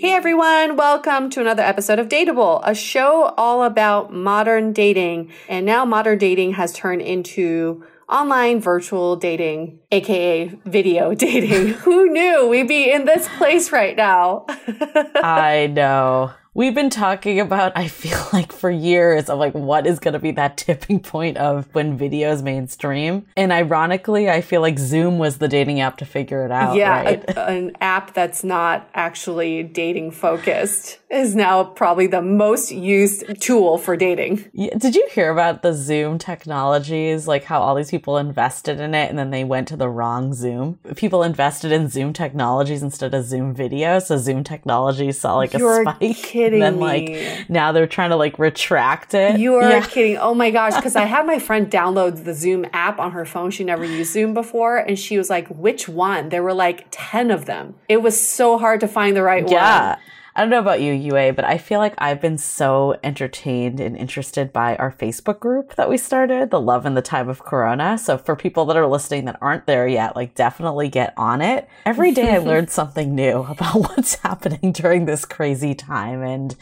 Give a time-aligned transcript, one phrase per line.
[0.00, 5.32] Hey everyone, welcome to another episode of Dateable, a show all about modern dating.
[5.48, 11.70] And now modern dating has turned into online virtual dating, aka video dating.
[11.70, 14.46] Who knew we'd be in this place right now?
[15.16, 16.30] I know.
[16.58, 20.18] We've been talking about, I feel like for years of like what is going to
[20.18, 23.26] be that tipping point of when videos mainstream.
[23.36, 26.74] And ironically, I feel like Zoom was the dating app to figure it out.
[26.74, 27.24] Yeah, right?
[27.28, 33.78] a, an app that's not actually dating focused is now probably the most used tool
[33.78, 34.50] for dating.
[34.52, 37.28] Yeah, did you hear about the Zoom technologies?
[37.28, 40.34] Like how all these people invested in it and then they went to the wrong
[40.34, 40.80] Zoom?
[40.96, 44.00] People invested in Zoom technologies instead of Zoom video.
[44.00, 46.16] So Zoom technologies saw like You're a spike.
[46.16, 49.38] kidding and then like now they're trying to like retract it.
[49.38, 49.86] You are Yeah.
[49.86, 50.16] kidding.
[50.18, 50.74] Oh my gosh.
[50.74, 53.50] Because I had my friend download the Zoom app on her phone.
[53.50, 54.76] She never used Zoom before.
[54.78, 56.28] And she was like, which one?
[56.30, 57.74] There were like 10 of them.
[57.88, 59.52] It was so hard to find the right one.
[59.52, 59.96] Yeah.
[60.38, 63.96] I don't know about you, Yue, but I feel like I've been so entertained and
[63.96, 67.98] interested by our Facebook group that we started, The Love in the Time of Corona.
[67.98, 71.68] So for people that are listening that aren't there yet, like definitely get on it.
[71.84, 76.22] Every day I learned something new about what's happening during this crazy time.
[76.22, 76.54] And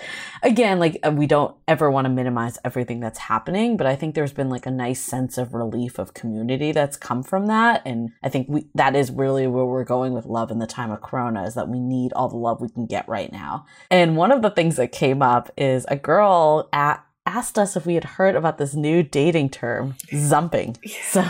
[0.43, 4.15] again, like uh, we don't ever want to minimize everything that's happening, but I think
[4.15, 7.83] there's been like a nice sense of relief of community that's come from that.
[7.85, 10.91] And I think we, that is really where we're going with love in the time
[10.91, 13.66] of Corona is that we need all the love we can get right now.
[13.91, 17.85] And one of the things that came up is a girl at asked us if
[17.85, 20.77] we had heard about this new dating term, zumping.
[21.07, 21.23] So,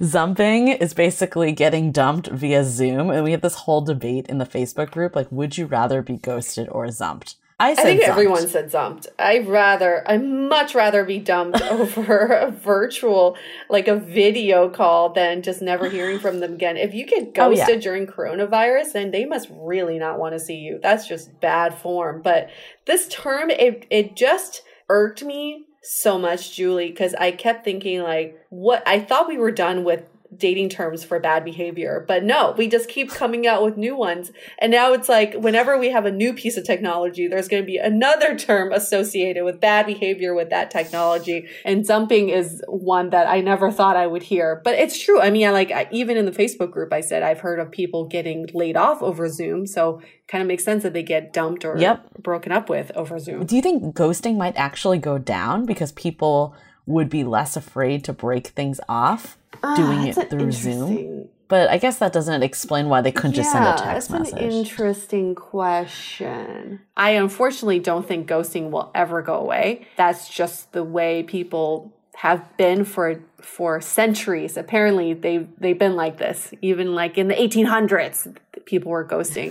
[0.00, 3.10] zumping is basically getting dumped via Zoom.
[3.10, 6.16] And we had this whole debate in the Facebook group like, would you rather be
[6.16, 7.36] ghosted or zumped?
[7.60, 9.06] I, I think everyone said dumped.
[9.18, 13.36] I'd rather, I'd much rather be dumped over a virtual,
[13.68, 16.78] like a video call than just never hearing from them again.
[16.78, 17.78] If you get ghosted oh, yeah.
[17.78, 20.80] during coronavirus, then they must really not want to see you.
[20.82, 22.22] That's just bad form.
[22.22, 22.48] But
[22.86, 28.38] this term, it, it just irked me so much, Julie, because I kept thinking like,
[28.48, 30.04] what I thought we were done with
[30.36, 32.04] dating terms for bad behavior.
[32.06, 34.30] But no, we just keep coming out with new ones.
[34.58, 37.66] And now it's like whenever we have a new piece of technology, there's going to
[37.66, 41.48] be another term associated with bad behavior with that technology.
[41.64, 44.60] And dumping is one that I never thought I would hear.
[44.62, 45.20] But it's true.
[45.20, 47.70] I mean, I like, I, even in the Facebook group, I said I've heard of
[47.70, 49.66] people getting laid off over Zoom.
[49.66, 52.08] So kind of makes sense that they get dumped or yep.
[52.22, 53.44] broken up with over Zoom.
[53.46, 56.54] Do you think ghosting might actually go down because people
[56.86, 59.36] would be less afraid to break things off?
[59.62, 61.28] Ah, doing it through Zoom.
[61.48, 64.32] But I guess that doesn't explain why they couldn't yeah, just send a text that's
[64.32, 64.40] message.
[64.40, 66.80] an interesting question.
[66.96, 69.88] I unfortunately don't think ghosting will ever go away.
[69.96, 74.56] That's just the way people have been for for centuries.
[74.56, 76.52] Apparently, they they've been like this.
[76.62, 79.50] Even like in the 1800s, people were ghosting.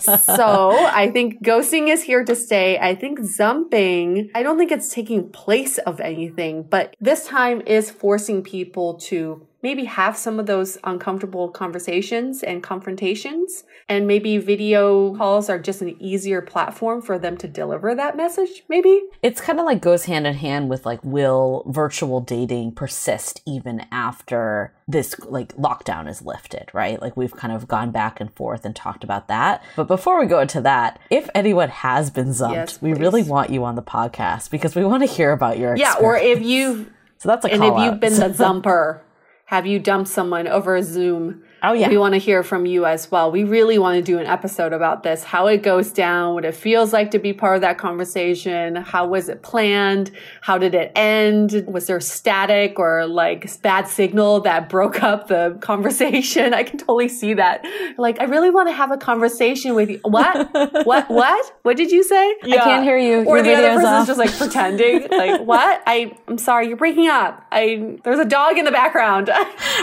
[0.20, 2.78] so I think ghosting is here to stay.
[2.78, 4.30] I think zumping.
[4.34, 9.46] I don't think it's taking place of anything, but this time is forcing people to
[9.64, 13.64] maybe have some of those uncomfortable conversations and confrontations.
[13.88, 18.62] And maybe video calls are just an easier platform for them to deliver that message,
[18.68, 19.02] maybe.
[19.22, 23.86] It's kind of like goes hand in hand with like, will virtual dating persist even
[23.90, 27.00] after this like lockdown is lifted, right?
[27.00, 29.62] Like we've kind of gone back and forth and talked about that.
[29.76, 33.50] But before we go into that, if anyone has been zumped, yes, we really want
[33.50, 35.96] you on the podcast because we want to hear about your experience.
[36.00, 39.02] Yeah, or if you've so that's a and if you've been the zumper
[39.46, 41.88] have you dumped someone over Zoom Oh, yeah.
[41.88, 43.30] We want to hear from you as well.
[43.30, 46.54] We really want to do an episode about this how it goes down, what it
[46.54, 48.76] feels like to be part of that conversation.
[48.76, 50.10] How was it planned?
[50.42, 51.64] How did it end?
[51.66, 56.52] Was there static or like bad signal that broke up the conversation?
[56.54, 57.64] I can totally see that.
[57.96, 60.00] Like, I really want to have a conversation with you.
[60.04, 60.52] What?
[60.84, 61.08] what?
[61.08, 61.58] What?
[61.62, 62.36] What did you say?
[62.44, 62.56] Yeah.
[62.56, 63.24] I can't hear you.
[63.24, 64.06] Or Your the other person's off.
[64.06, 65.08] just like pretending.
[65.10, 65.82] like, what?
[65.86, 67.42] I, I'm sorry, you're breaking up.
[67.50, 69.30] I, there's a dog in the background.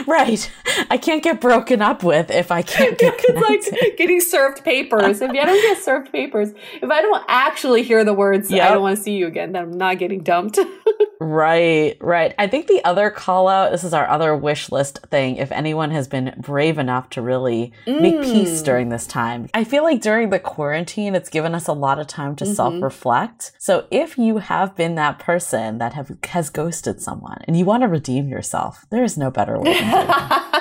[0.06, 0.52] right.
[0.92, 5.22] I can't get broken up with if I can't get It's like getting served papers.
[5.22, 6.50] If I don't get served papers,
[6.82, 8.68] if I don't actually hear the words, yep.
[8.68, 10.58] I don't want to see you again, then I'm not getting dumped.
[11.22, 12.34] right, right.
[12.38, 15.36] I think the other call out, this is our other wish list thing.
[15.38, 18.02] If anyone has been brave enough to really mm.
[18.02, 21.74] make peace during this time, I feel like during the quarantine, it's given us a
[21.74, 22.54] lot of time to mm-hmm.
[22.54, 23.52] self reflect.
[23.60, 27.84] So if you have been that person that have has ghosted someone and you want
[27.84, 29.74] to redeem yourself, there is no better way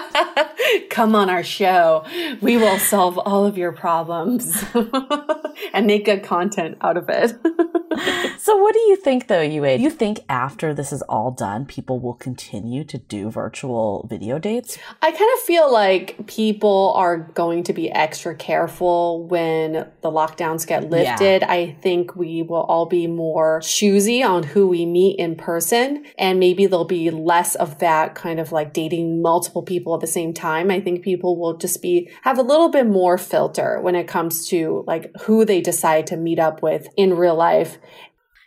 [0.91, 2.05] come on our show.
[2.41, 4.65] We will solve all of your problems
[5.73, 7.31] and make good content out of it.
[8.41, 9.67] so what do you think though, Yue?
[9.67, 14.79] You think after this is all done, people will continue to do virtual video dates?
[15.03, 20.67] I kind of feel like people are going to be extra careful when the lockdowns
[20.67, 21.43] get lifted.
[21.43, 21.51] Yeah.
[21.51, 26.39] I think we will all be more choosy on who we meet in person and
[26.39, 30.33] maybe there'll be less of that kind of like dating multiple people at the same
[30.33, 30.71] time.
[30.71, 34.49] I think people will just be have a little bit more filter when it comes
[34.49, 37.79] to like who they decide to meet up with in real life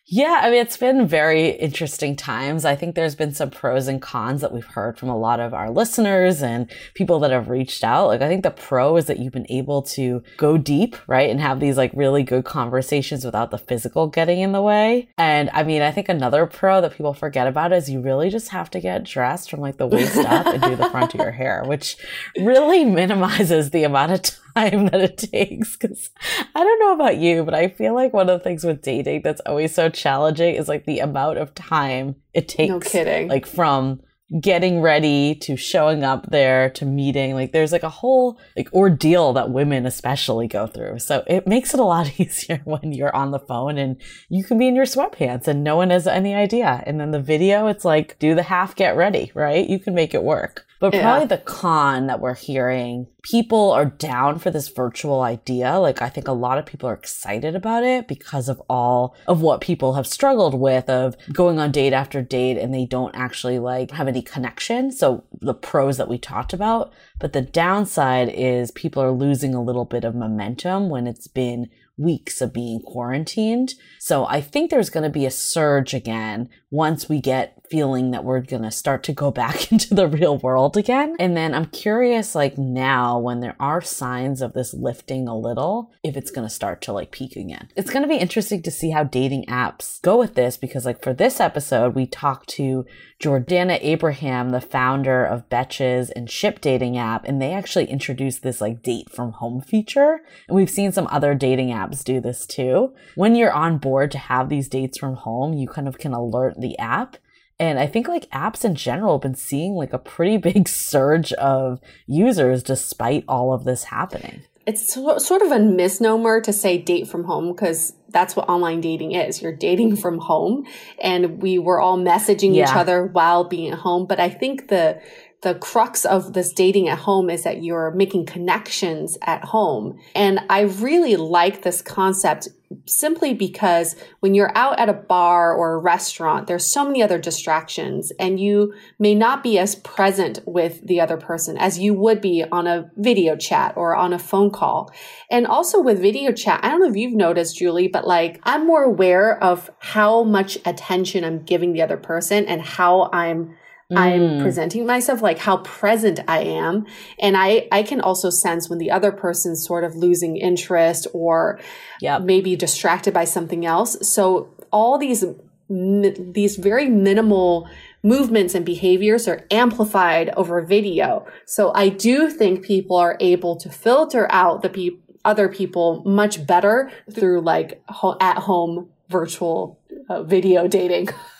[0.05, 2.65] yeah, I mean, it's been very interesting times.
[2.65, 5.53] I think there's been some pros and cons that we've heard from a lot of
[5.53, 8.07] our listeners and people that have reached out.
[8.07, 11.29] Like, I think the pro is that you've been able to go deep, right?
[11.29, 15.07] And have these like really good conversations without the physical getting in the way.
[15.17, 18.49] And I mean, I think another pro that people forget about is you really just
[18.49, 21.31] have to get dressed from like the waist up and do the front of your
[21.43, 21.95] hair, which
[22.37, 25.75] really minimizes the amount of time time that it takes.
[25.75, 28.81] Cause I don't know about you, but I feel like one of the things with
[28.81, 32.69] dating that's always so challenging is like the amount of time it takes.
[32.69, 33.27] No kidding.
[33.27, 34.01] Like from
[34.39, 39.31] getting ready to showing up there to meeting like there's like a whole like ordeal
[39.33, 43.29] that women especially go through so it makes it a lot easier when you're on
[43.29, 46.83] the phone and you can be in your sweatpants and no one has any idea
[46.87, 50.15] and then the video it's like do the half get ready right you can make
[50.15, 55.21] it work but probably the con that we're hearing, people are down for this virtual
[55.21, 55.79] idea.
[55.79, 59.41] Like I think a lot of people are excited about it because of all of
[59.41, 63.59] what people have struggled with of going on date after date and they don't actually
[63.59, 64.91] like have any connection.
[64.91, 69.63] So the pros that we talked about, but the downside is people are losing a
[69.63, 73.75] little bit of momentum when it's been weeks of being quarantined.
[73.99, 78.23] So I think there's going to be a surge again once we get feeling that
[78.23, 81.15] we're going to start to go back into the real world again.
[81.19, 85.91] And then I'm curious, like now, when there are signs of this lifting a little,
[86.03, 87.69] if it's going to start to like peak again.
[87.75, 91.03] It's going to be interesting to see how dating apps go with this because, like,
[91.03, 92.85] for this episode, we talked to
[93.23, 98.59] Jordana Abraham, the founder of Betches and Ship dating app, and they actually introduced this
[98.59, 100.19] like date from home feature.
[100.49, 102.93] And we've seen some other dating apps do this too.
[103.15, 106.59] When you're on board to have these dates from home, you kind of can alert
[106.63, 107.17] the app
[107.59, 111.33] and I think like apps in general have been seeing like a pretty big surge
[111.33, 114.41] of users despite all of this happening.
[114.65, 119.11] It's sort of a misnomer to say date from home because that's what online dating
[119.11, 119.41] is.
[119.41, 120.65] You're dating from home
[121.01, 122.63] and we were all messaging yeah.
[122.63, 124.05] each other while being at home.
[124.05, 125.01] But I think the
[125.43, 129.99] the crux of this dating at home is that you're making connections at home.
[130.15, 132.47] And I really like this concept
[132.85, 137.19] simply because when you're out at a bar or a restaurant, there's so many other
[137.19, 142.21] distractions and you may not be as present with the other person as you would
[142.21, 144.91] be on a video chat or on a phone call.
[145.29, 148.65] And also with video chat, I don't know if you've noticed, Julie, but like I'm
[148.65, 153.55] more aware of how much attention I'm giving the other person and how I'm
[153.93, 153.97] Mm.
[153.97, 156.85] I'm presenting myself, like how present I am.
[157.19, 161.59] And I, I can also sense when the other person's sort of losing interest or
[162.01, 162.23] yep.
[162.23, 164.07] maybe distracted by something else.
[164.07, 165.23] So all these,
[165.69, 167.69] these very minimal
[168.03, 171.25] movements and behaviors are amplified over video.
[171.45, 176.45] So I do think people are able to filter out the people other people much
[176.45, 181.09] better through like ho- at home virtual uh, video dating.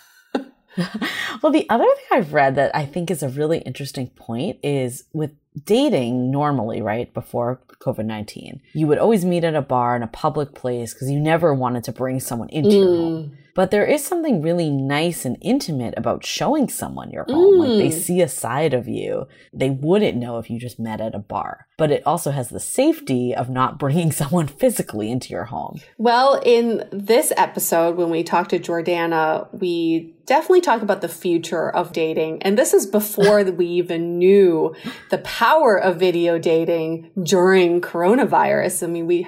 [1.42, 5.04] well, the other thing I've read that I think is a really interesting point is
[5.12, 5.32] with
[5.64, 10.08] dating normally, right, before COVID 19, you would always meet at a bar in a
[10.08, 12.72] public place because you never wanted to bring someone into mm.
[12.72, 13.38] your home.
[13.54, 17.54] But there is something really nice and intimate about showing someone your home.
[17.54, 17.58] Mm.
[17.58, 18.00] Like they mm.
[18.00, 21.66] see a side of you they wouldn't know if you just met at a bar.
[21.76, 25.80] But it also has the safety of not bringing someone physically into your home.
[25.98, 31.68] Well, in this episode, when we talked to Jordana, we definitely talk about the future
[31.68, 32.42] of dating.
[32.42, 34.74] And this is before we even knew
[35.10, 38.84] the power of video dating during coronavirus.
[38.84, 39.26] I mean, we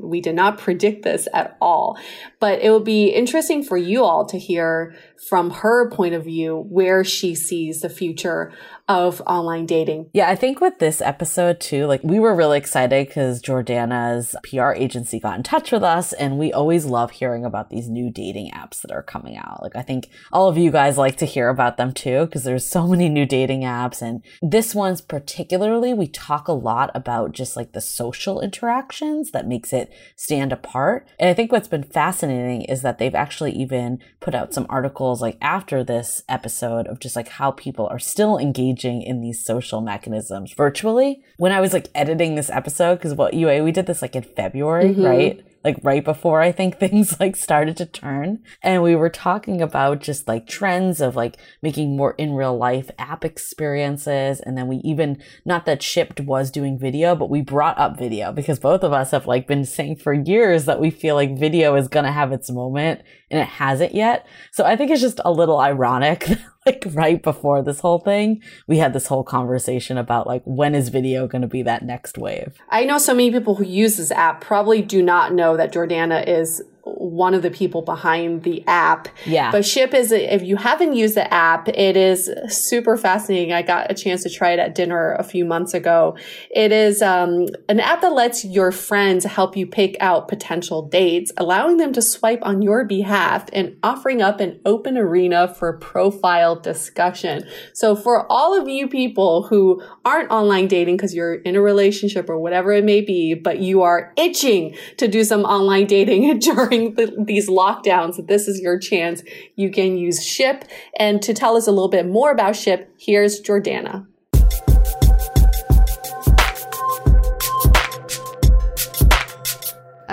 [0.00, 1.98] we did not predict this at all.
[2.38, 4.94] But it will be interesting for you all to hear
[5.28, 8.52] from her point of view where she sees the future
[8.88, 10.10] of online dating.
[10.12, 14.72] Yeah, I think with this episode too, like we were really excited because Jordana's PR
[14.72, 18.50] agency got in touch with us and we always love hearing about these new dating
[18.50, 19.62] apps that are coming out.
[19.62, 22.66] Like I think all of you guys like to hear about them too because there's
[22.66, 27.56] so many new dating apps and this one's particularly we talk a lot about just
[27.56, 31.06] like the social interactions that makes it stand apart.
[31.18, 35.09] And I think what's been fascinating is that they've actually even put out some articles
[35.14, 39.80] like after this episode of just like how people are still engaging in these social
[39.80, 41.22] mechanisms virtually.
[41.36, 44.22] When I was like editing this episode, because what Yue, we did this like in
[44.22, 45.02] February, mm-hmm.
[45.04, 45.44] right?
[45.64, 48.40] like right before I think things like started to turn.
[48.62, 52.90] And we were talking about just like trends of like making more in real life
[52.98, 54.40] app experiences.
[54.40, 58.32] And then we even, not that Shipped was doing video, but we brought up video
[58.32, 61.74] because both of us have like been saying for years that we feel like video
[61.74, 64.26] is going to have its moment and it hasn't yet.
[64.50, 66.28] So I think it's just a little ironic
[66.66, 70.88] like right before this whole thing, we had this whole conversation about like when is
[70.88, 72.58] video going to be that next wave.
[72.68, 76.26] I know so many people who use this app probably do not know that Jordana
[76.26, 76.62] is
[76.96, 79.08] one of the people behind the app.
[79.26, 79.50] Yeah.
[79.50, 83.52] But Ship is, if you haven't used the app, it is super fascinating.
[83.52, 86.16] I got a chance to try it at dinner a few months ago.
[86.50, 91.32] It is um, an app that lets your friends help you pick out potential dates,
[91.36, 96.56] allowing them to swipe on your behalf and offering up an open arena for profile
[96.56, 97.44] discussion.
[97.72, 102.28] So for all of you people who aren't online dating because you're in a relationship
[102.28, 106.79] or whatever it may be, but you are itching to do some online dating during
[106.80, 109.22] during the, these lockdowns, this is your chance.
[109.56, 110.64] You can use Ship.
[110.98, 114.06] And to tell us a little bit more about Ship, here's Jordana.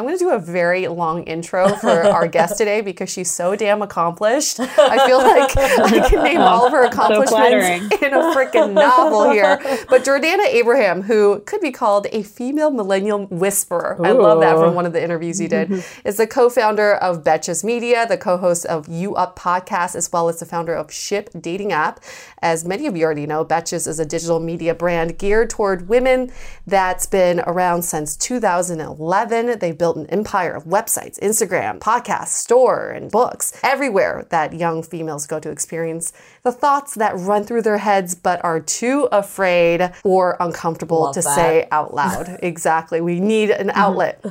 [0.08, 3.82] Going to do a very long intro for our guest today because she's so damn
[3.82, 4.58] accomplished.
[4.58, 9.30] I feel like I can name all of her accomplishments so in a freaking novel
[9.30, 9.60] here.
[9.90, 14.06] But Jordana Abraham, who could be called a female millennial whisperer, Ooh.
[14.06, 17.26] I love that from one of the interviews you did, is the co founder of
[17.26, 20.90] Betches Media, the co host of U Up podcast, as well as the founder of
[20.90, 22.00] Ship Dating App.
[22.42, 26.32] As many of you already know, Betches is a digital media brand geared toward women
[26.66, 29.60] that's been around since 2011.
[29.60, 35.40] They've built empire of websites, Instagram, podcasts, store, and books, everywhere that young females go
[35.40, 36.14] to experience
[36.48, 41.22] the thoughts that run through their heads but are too afraid or uncomfortable Love to
[41.22, 41.36] that.
[41.36, 42.40] say out loud.
[42.42, 43.02] exactly.
[43.02, 44.24] We need an outlet.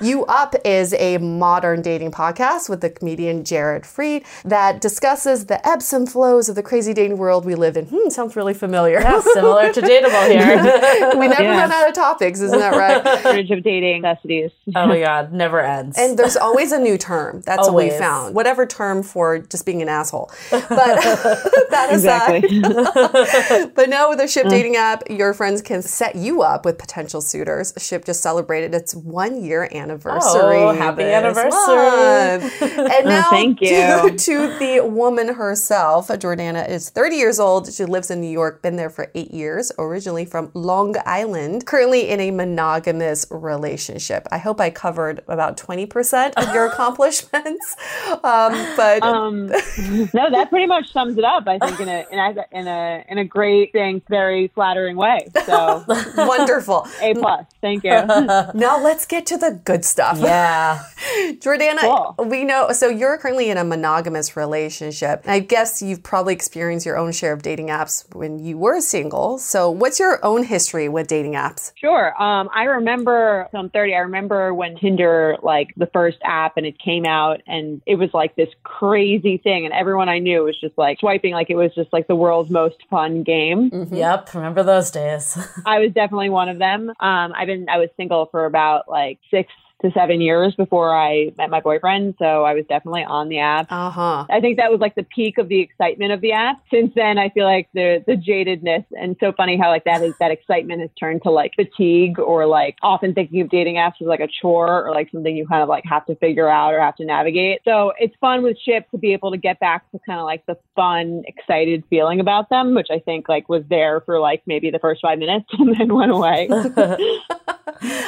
[0.00, 5.66] U Up is a modern dating podcast with the comedian Jared Freid that discusses the
[5.66, 7.86] ebbs and flows of the crazy dating world we live in.
[7.86, 9.00] Hmm, sounds really familiar.
[9.00, 11.18] Yeah, similar to Dateable here.
[11.18, 11.60] we never yeah.
[11.60, 13.22] run out of topics, isn't that right?
[13.22, 14.52] Shortage of dating necessities.
[14.76, 15.98] Oh my god, never ends.
[15.98, 17.42] And there's always a new term.
[17.44, 17.86] That's always.
[17.86, 18.34] what we found.
[18.36, 20.30] Whatever term for just being an asshole.
[20.52, 21.00] But
[21.70, 22.44] that aside.
[22.44, 23.70] Exactly.
[23.74, 24.50] but now with the Ship mm.
[24.50, 27.72] dating app, your friends can set you up with potential suitors.
[27.78, 30.56] Ship just celebrated its one year anniversary.
[30.56, 32.50] Oh, happy anniversary.
[32.90, 33.68] and now Thank you.
[33.68, 37.72] To, to the woman herself, Jordana is 30 years old.
[37.72, 42.08] She lives in New York, been there for eight years, originally from Long Island, currently
[42.08, 44.26] in a monogamous relationship.
[44.30, 47.76] I hope I covered about 20% of your accomplishments.
[48.24, 51.46] Um, but um, no, that pretty much sums it up.
[51.46, 55.28] I think in a in a in a, in a great, thing, very flattering way.
[55.44, 55.84] So
[56.16, 56.86] wonderful.
[57.02, 57.46] A plus.
[57.60, 57.90] Thank you.
[58.54, 60.18] now let's get to the good stuff.
[60.20, 60.84] Yeah,
[61.40, 62.26] Jordana, cool.
[62.26, 62.72] we know.
[62.72, 65.24] So you're currently in a monogamous relationship.
[65.26, 69.38] I guess you've probably experienced your own share of dating apps when you were single.
[69.38, 71.72] So what's your own history with dating apps?
[71.76, 72.10] Sure.
[72.22, 73.48] Um, I remember.
[73.52, 73.94] So I'm 30.
[73.94, 78.10] I remember when Tinder, like the first app, and it came out, and it was
[78.14, 81.74] like this crazy thing, and everyone I knew was just like swiping like it was
[81.74, 83.70] just like the world's most fun game.
[83.70, 83.94] Mm-hmm.
[83.94, 85.36] Yep, remember those days.
[85.66, 86.90] I was definitely one of them.
[87.00, 91.32] Um, I've been I was single for about like six to seven years before I
[91.36, 92.14] met my boyfriend.
[92.18, 93.70] So I was definitely on the app.
[93.70, 94.26] Uh huh.
[94.30, 96.62] I think that was like the peak of the excitement of the app.
[96.72, 100.14] Since then, I feel like the the jadedness and so funny how like that is
[100.20, 104.06] that excitement has turned to like fatigue or like often thinking of dating apps as
[104.06, 106.80] like a chore or like something you kind of like have to figure out or
[106.80, 107.60] have to navigate.
[107.64, 110.46] So it's fun with Ship to be able to get back to kind of like
[110.46, 114.70] the fun, excited feeling about them, which I think like was there for like maybe
[114.70, 116.48] the first five minutes and then went away.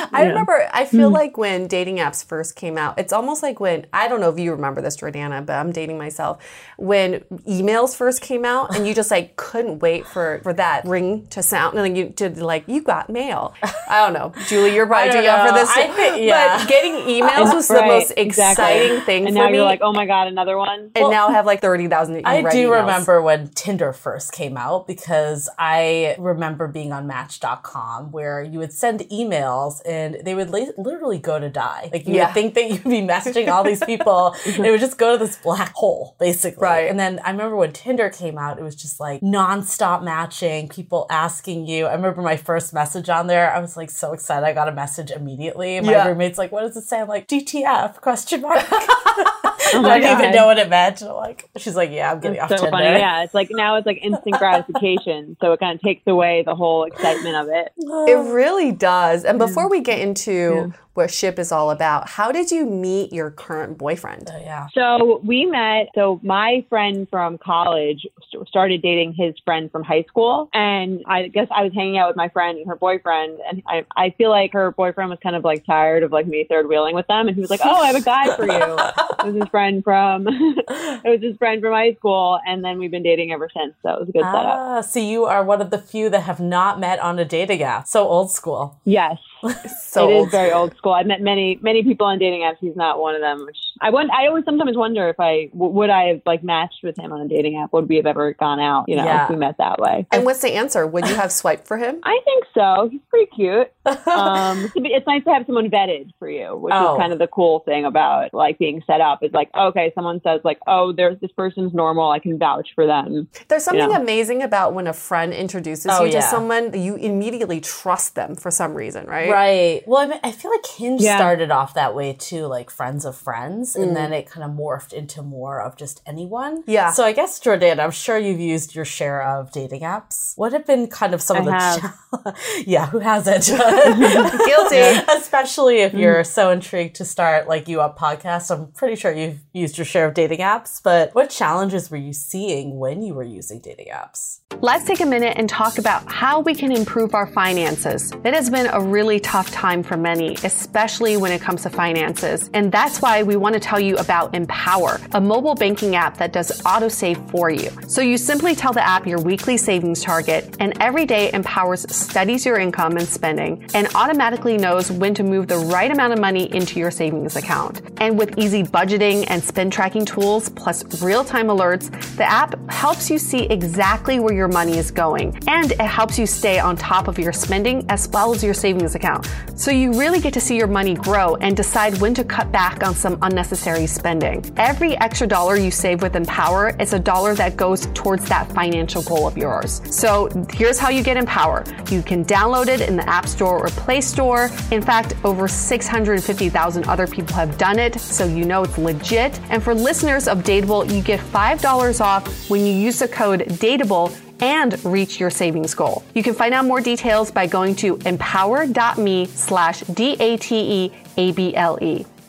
[0.08, 0.28] I yeah.
[0.28, 1.14] remember, I feel mm.
[1.14, 4.38] like when dating apps first came out, it's almost like when, I don't know if
[4.38, 6.42] you remember this, Jordana, but I'm dating myself.
[6.76, 11.26] When emails first came out and you just like couldn't wait for, for that ring
[11.28, 13.54] to sound and then you to like, you got mail.
[13.88, 14.32] I don't know.
[14.46, 15.70] Julie, you're probably too young for this.
[15.70, 16.58] I think, yeah.
[16.58, 19.00] But getting emails was right, the most exciting exactly.
[19.00, 20.90] thing and for now you're like, oh my God, another one.
[20.94, 22.80] And well, now have like 30,000 I do emails.
[22.80, 28.72] remember when Tinder first came out because I remember being on Match.com where you would
[28.72, 31.90] send emails and they would li- literally go to die.
[31.92, 32.26] Like you yeah.
[32.26, 35.24] would think that you'd be messaging all these people, and it would just go to
[35.24, 36.62] this black hole, basically.
[36.62, 36.88] Right.
[36.88, 41.06] And then I remember when Tinder came out, it was just like nonstop matching, people
[41.10, 41.86] asking you.
[41.86, 43.52] I remember my first message on there.
[43.52, 44.46] I was like so excited.
[44.46, 45.80] I got a message immediately.
[45.80, 46.08] My yeah.
[46.08, 48.64] roommate's like, "What does it say?" I'm like, "DTF?" Question mark.
[49.74, 51.00] Oh I didn't even know what it meant.
[51.02, 52.70] like, she's like, yeah, I'm getting it's off so Tinder.
[52.70, 52.98] Funny.
[52.98, 56.54] Yeah, it's like now it's like instant gratification, so it kind of takes away the
[56.54, 57.72] whole excitement of it.
[58.08, 59.24] It really does.
[59.24, 62.08] And before we get into yeah what Ship is all about.
[62.08, 64.30] How did you meet your current boyfriend?
[64.30, 64.66] Uh, yeah.
[64.74, 65.88] So we met.
[65.94, 68.06] So my friend from college
[68.46, 72.16] started dating his friend from high school, and I guess I was hanging out with
[72.16, 75.44] my friend and her boyfriend, and I I feel like her boyfriend was kind of
[75.44, 77.86] like tired of like me third wheeling with them, and he was like, "Oh, I
[77.86, 81.72] have a guy for you." it was his friend from it was his friend from
[81.72, 83.74] high school, and then we've been dating ever since.
[83.82, 84.92] So it was a good ah, setup.
[84.92, 87.86] So you are one of the few that have not met on a dating app.
[87.86, 88.78] So old school.
[88.84, 89.18] Yes.
[89.80, 90.85] so it is very old school.
[90.92, 92.56] I've met many many people on dating apps.
[92.60, 93.44] He's not one of them.
[93.44, 94.10] Which I want.
[94.10, 97.20] I always sometimes wonder if I w- would I have like matched with him on
[97.20, 97.72] a dating app.
[97.72, 98.88] Would we have ever gone out?
[98.88, 99.24] You know, yeah.
[99.24, 100.06] if we met that way.
[100.12, 100.86] And what's the answer?
[100.86, 102.00] Would you have swiped for him?
[102.02, 102.88] I think so.
[102.90, 103.72] He's pretty cute.
[104.06, 106.94] Um, it's nice to have someone vetted for you, which oh.
[106.94, 109.22] is kind of the cool thing about like being set up.
[109.22, 112.10] Is like okay, someone says like, oh, there's this person's normal.
[112.10, 113.28] I can vouch for them.
[113.48, 114.00] There's something you know?
[114.02, 116.20] amazing about when a friend introduces oh, you yeah.
[116.20, 119.30] to someone, you immediately trust them for some reason, right?
[119.30, 119.82] Right.
[119.86, 121.16] Well, I, mean, I feel like Hinge yeah.
[121.16, 123.94] started off that way too, like friends of friends, and mm.
[123.94, 126.62] then it kind of morphed into more of just anyone.
[126.66, 126.92] Yeah.
[126.92, 130.36] So I guess Jordan, I'm sure you've used your share of dating apps.
[130.36, 132.36] What have been kind of some I of the have.
[132.66, 133.46] yeah, who hasn't?
[134.46, 135.02] Guilty.
[135.16, 136.26] Especially if you're mm.
[136.26, 138.54] so intrigued to start like U Up podcast.
[138.54, 142.12] I'm pretty sure you've used your share of dating apps, but what challenges were you
[142.12, 144.40] seeing when you were using dating apps?
[144.60, 148.12] Let's take a minute and talk about how we can improve our finances.
[148.24, 151.70] It has been a really really tough time for many, especially when it comes to
[151.70, 152.50] finances.
[152.52, 156.32] And that's why we want to tell you about Empower, a mobile banking app that
[156.32, 157.70] does autosave for you.
[157.88, 162.44] So you simply tell the app your weekly savings target, and every day Empowers studies
[162.44, 166.54] your income and spending and automatically knows when to move the right amount of money
[166.54, 167.80] into your savings account.
[167.98, 173.10] And with easy budgeting and spend tracking tools, plus real time alerts, the app helps
[173.10, 175.38] you see exactly where your money is going.
[175.48, 178.94] And it helps you stay on top of your spending as well as your savings
[178.94, 179.28] account.
[179.54, 182.82] So you really get to see your money grow and decide when to cut back
[182.82, 184.44] on some unnecessary spending.
[184.56, 189.02] Every extra dollar you save with Empower is a dollar that goes towards that financial
[189.02, 189.82] goal of yours.
[189.90, 191.64] So here's how you get Empower.
[191.90, 194.50] You can download it in the App Store or Play Store.
[194.70, 199.38] In fact, over 650,000 other people have done it, so you know it's legit.
[199.50, 204.25] And for listeners of Dateable, you get $5 off when you use the code DATEABLE
[204.40, 206.02] and reach your savings goal.
[206.14, 210.96] You can find out more details by going to empower.me slash D-A-T-E-A-B-L-E.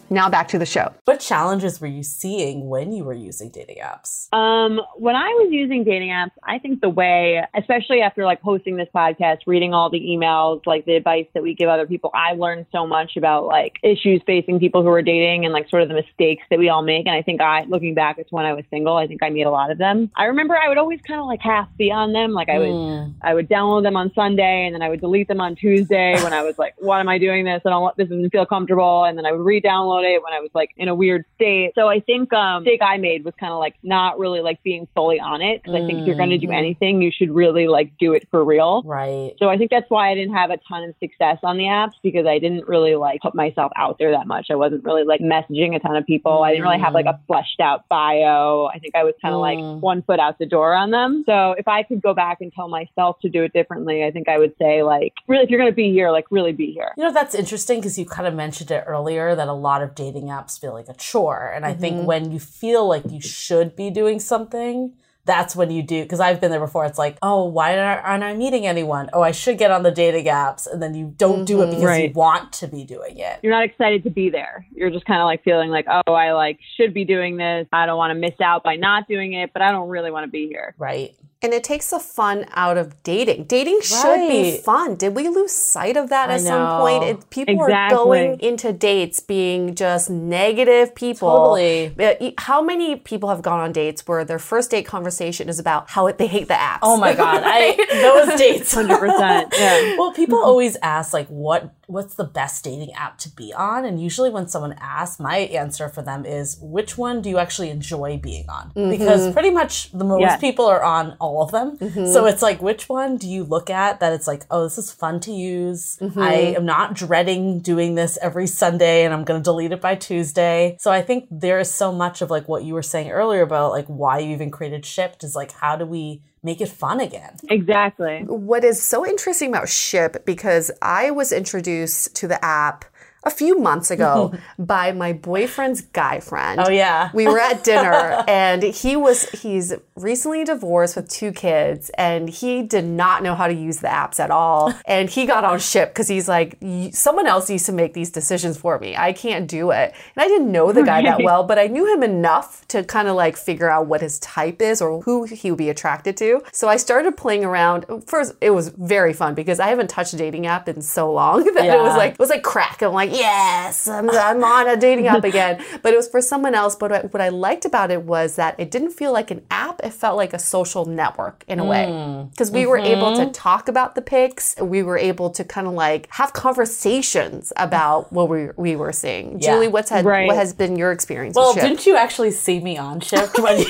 [0.09, 0.93] Now back to the show.
[1.05, 4.33] What challenges were you seeing when you were using dating apps?
[4.33, 8.77] Um, when I was using dating apps, I think the way, especially after like hosting
[8.77, 12.33] this podcast, reading all the emails, like the advice that we give other people, I
[12.33, 15.89] learned so much about like issues facing people who are dating and like sort of
[15.89, 17.05] the mistakes that we all make.
[17.05, 18.95] And I think I, looking back, it's when I was single.
[18.95, 20.09] I think I made a lot of them.
[20.15, 22.31] I remember I would always kind of like half be on them.
[22.31, 23.13] Like I would, mm.
[23.21, 26.33] I would download them on Sunday and then I would delete them on Tuesday when
[26.33, 27.61] I was like, why am I doing this?
[27.65, 29.03] I don't, this doesn't feel comfortable.
[29.03, 31.71] And then I would re-download download it when I was like in a weird state.
[31.75, 34.87] So I think um mistake I made was kind of like not really like being
[34.95, 35.83] fully on it because mm-hmm.
[35.83, 36.55] I think if you're going to do mm-hmm.
[36.55, 38.83] anything, you should really like do it for real.
[38.83, 39.33] Right.
[39.39, 41.93] So I think that's why I didn't have a ton of success on the apps
[42.03, 44.47] because I didn't really like put myself out there that much.
[44.49, 46.31] I wasn't really like messaging a ton of people.
[46.31, 46.43] Mm-hmm.
[46.43, 47.19] I didn't really have like a mm.
[47.27, 48.69] fleshed out bio.
[48.73, 49.75] I think I was kind of mm.
[49.75, 51.23] like one foot out the door on them.
[51.25, 54.29] So if I could go back and tell myself to do it differently, I think
[54.29, 56.91] I would say like really if you're going to be here, like really be here.
[56.97, 59.86] You know that's interesting because you kind of mentioned it earlier that a lot of
[59.87, 61.51] dating apps feel like a chore.
[61.53, 61.81] And I mm-hmm.
[61.81, 64.93] think when you feel like you should be doing something,
[65.27, 66.85] that's when you do because I've been there before.
[66.85, 69.09] It's like, oh, why aren't I meeting anyone?
[69.13, 71.65] Oh, I should get on the dating apps, and then you don't mm-hmm, do it
[71.65, 71.71] mm-hmm.
[71.71, 72.09] because right.
[72.09, 73.39] you want to be doing it.
[73.43, 74.65] You're not excited to be there.
[74.73, 77.67] You're just kind of like feeling like, oh, I like should be doing this.
[77.71, 80.23] I don't want to miss out by not doing it, but I don't really want
[80.23, 80.73] to be here.
[80.77, 81.13] Right.
[81.41, 83.43] And it takes the fun out of dating.
[83.43, 83.83] Dating right.
[83.83, 84.95] should be fun.
[84.95, 86.47] Did we lose sight of that I at know.
[86.47, 87.03] some point?
[87.03, 87.95] It, people exactly.
[87.95, 91.29] are going into dates being just negative people.
[91.29, 91.93] Totally.
[91.99, 95.91] Uh, how many people have gone on dates where their first date conversation is about
[95.91, 96.79] how they hate the apps?
[96.81, 97.75] Oh my god, I
[98.25, 99.53] those dates, hundred percent.
[99.57, 99.95] Yeah.
[99.97, 103.85] Well, people always ask like, what what's the best dating app to be on?
[103.85, 107.69] And usually when someone asks, my answer for them is, which one do you actually
[107.69, 108.71] enjoy being on?
[108.71, 108.89] Mm-hmm.
[108.89, 110.39] Because pretty much the most yes.
[110.39, 111.77] people are on all of them.
[111.77, 112.07] Mm-hmm.
[112.07, 114.91] So it's like, which one do you look at that it's like, oh, this is
[114.91, 115.97] fun to use.
[116.01, 116.19] Mm-hmm.
[116.19, 119.95] I am not dreading doing this every Sunday and I'm going to delete it by
[119.95, 120.75] Tuesday.
[120.79, 123.71] So I think there is so much of like what you were saying earlier about
[123.71, 127.35] like why you even created Ship is like, how do we make it fun again.
[127.49, 128.23] Exactly.
[128.25, 132.85] What is so interesting about Ship, because I was introduced to the app
[133.27, 136.61] a few months ago by my boyfriend's guy friend.
[136.63, 137.11] Oh yeah.
[137.13, 142.63] We were at dinner and he was he's recently divorced with two kids and he
[142.63, 144.73] did not know how to use the apps at all.
[144.87, 146.57] And he got on Ship cuz he's like
[146.91, 148.95] someone else needs to make these decisions for me.
[148.95, 149.93] I can't do it.
[150.15, 153.09] And I didn't know the guy that well, but I knew him enough to kind
[153.09, 156.41] of like figure out what his type is or who he would be attracted to.
[156.53, 157.85] So I started playing around.
[158.07, 161.43] First it was very fun because I haven't touched a dating app in so long
[161.53, 161.75] that yeah.
[161.75, 162.81] it was like it was like crack.
[162.81, 165.63] I'm like, yes, I'm, I'm on a dating app again.
[165.81, 166.75] But it was for someone else.
[166.75, 169.79] But what I liked about it was that it didn't feel like an app.
[169.83, 171.69] It felt like a social network in a mm.
[171.69, 172.27] way.
[172.31, 172.69] Because we mm-hmm.
[172.69, 173.31] were able to mm-hmm.
[173.31, 174.55] talk about the pics.
[174.59, 179.39] We were able to kind of like have conversations about what we, we were seeing.
[179.39, 179.53] Yeah.
[179.53, 180.27] Julie, what's had, right.
[180.27, 183.65] what has been your experience Well, didn't you actually see me on Ship when you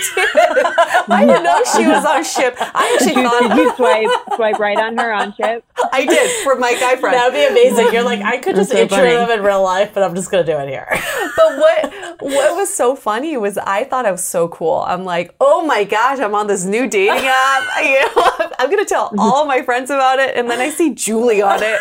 [1.10, 2.56] I didn't know she was on Ship.
[2.60, 3.42] I actually thought.
[3.42, 5.64] Did you swipe, swipe right on her on Ship?
[5.92, 7.16] I did for my guy friend.
[7.16, 7.94] That would be amazing.
[7.94, 10.44] You're like, I could just so intro them in real life, but I'm just gonna
[10.44, 10.88] do it here.
[11.38, 14.84] but what what was so funny was I thought I was so cool.
[14.88, 17.64] I'm like, oh my gosh, I'm on this new dating app.
[17.88, 21.42] You know, I'm gonna tell all my friends about it, and then I see Julie
[21.42, 21.80] on it.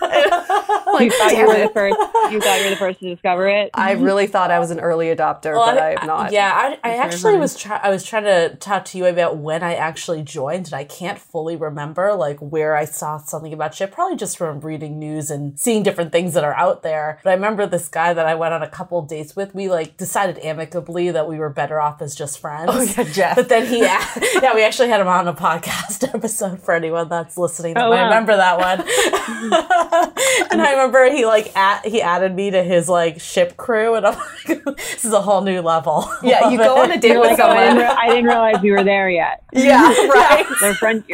[0.00, 1.96] like, you thought you were the first.
[2.32, 3.70] You thought you were the first to discover it.
[3.74, 6.32] I really thought I was an early adopter, well, but I, am not.
[6.32, 7.56] Yeah, I, I actually was.
[7.56, 10.84] Try- I was trying to talk to you about when I actually joined, and I
[10.84, 13.90] can't fully remember like where I saw something about Ship.
[13.90, 16.85] Probably just from reading news and seeing different things that are out there.
[17.24, 19.96] But I remember this guy that I went on a couple dates with, we like
[19.96, 22.70] decided amicably that we were better off as just friends.
[22.72, 23.36] Oh yeah, Jeff.
[23.36, 27.36] But then he, yeah, we actually had him on a podcast episode for anyone that's
[27.38, 27.74] listening.
[27.74, 28.04] That Oh, wow.
[28.04, 28.80] remember that one.
[30.50, 34.06] and I remember he like at, he added me to his like ship crew, and
[34.06, 34.18] I'm
[34.48, 36.08] like, this is a whole new level.
[36.22, 37.96] yeah, you go on a date You're with like, oh, I, didn't someone.
[37.96, 39.42] re- I didn't realize you were there yet.
[39.52, 40.46] yeah, right.
[40.60, 41.04] Their friend,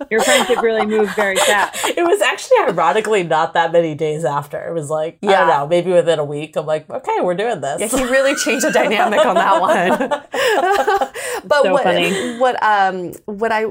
[0.00, 1.76] your, your friendship really moved very fast.
[1.98, 4.58] It was actually ironically not that many days after.
[4.68, 5.38] It was like, I Yeah.
[5.40, 6.56] don't know, maybe within a week.
[6.56, 7.80] I'm like, okay, we're doing this.
[7.80, 10.08] Yeah, he really changed the dynamic on that one.
[11.44, 12.38] but So what, funny.
[12.38, 13.64] what um what I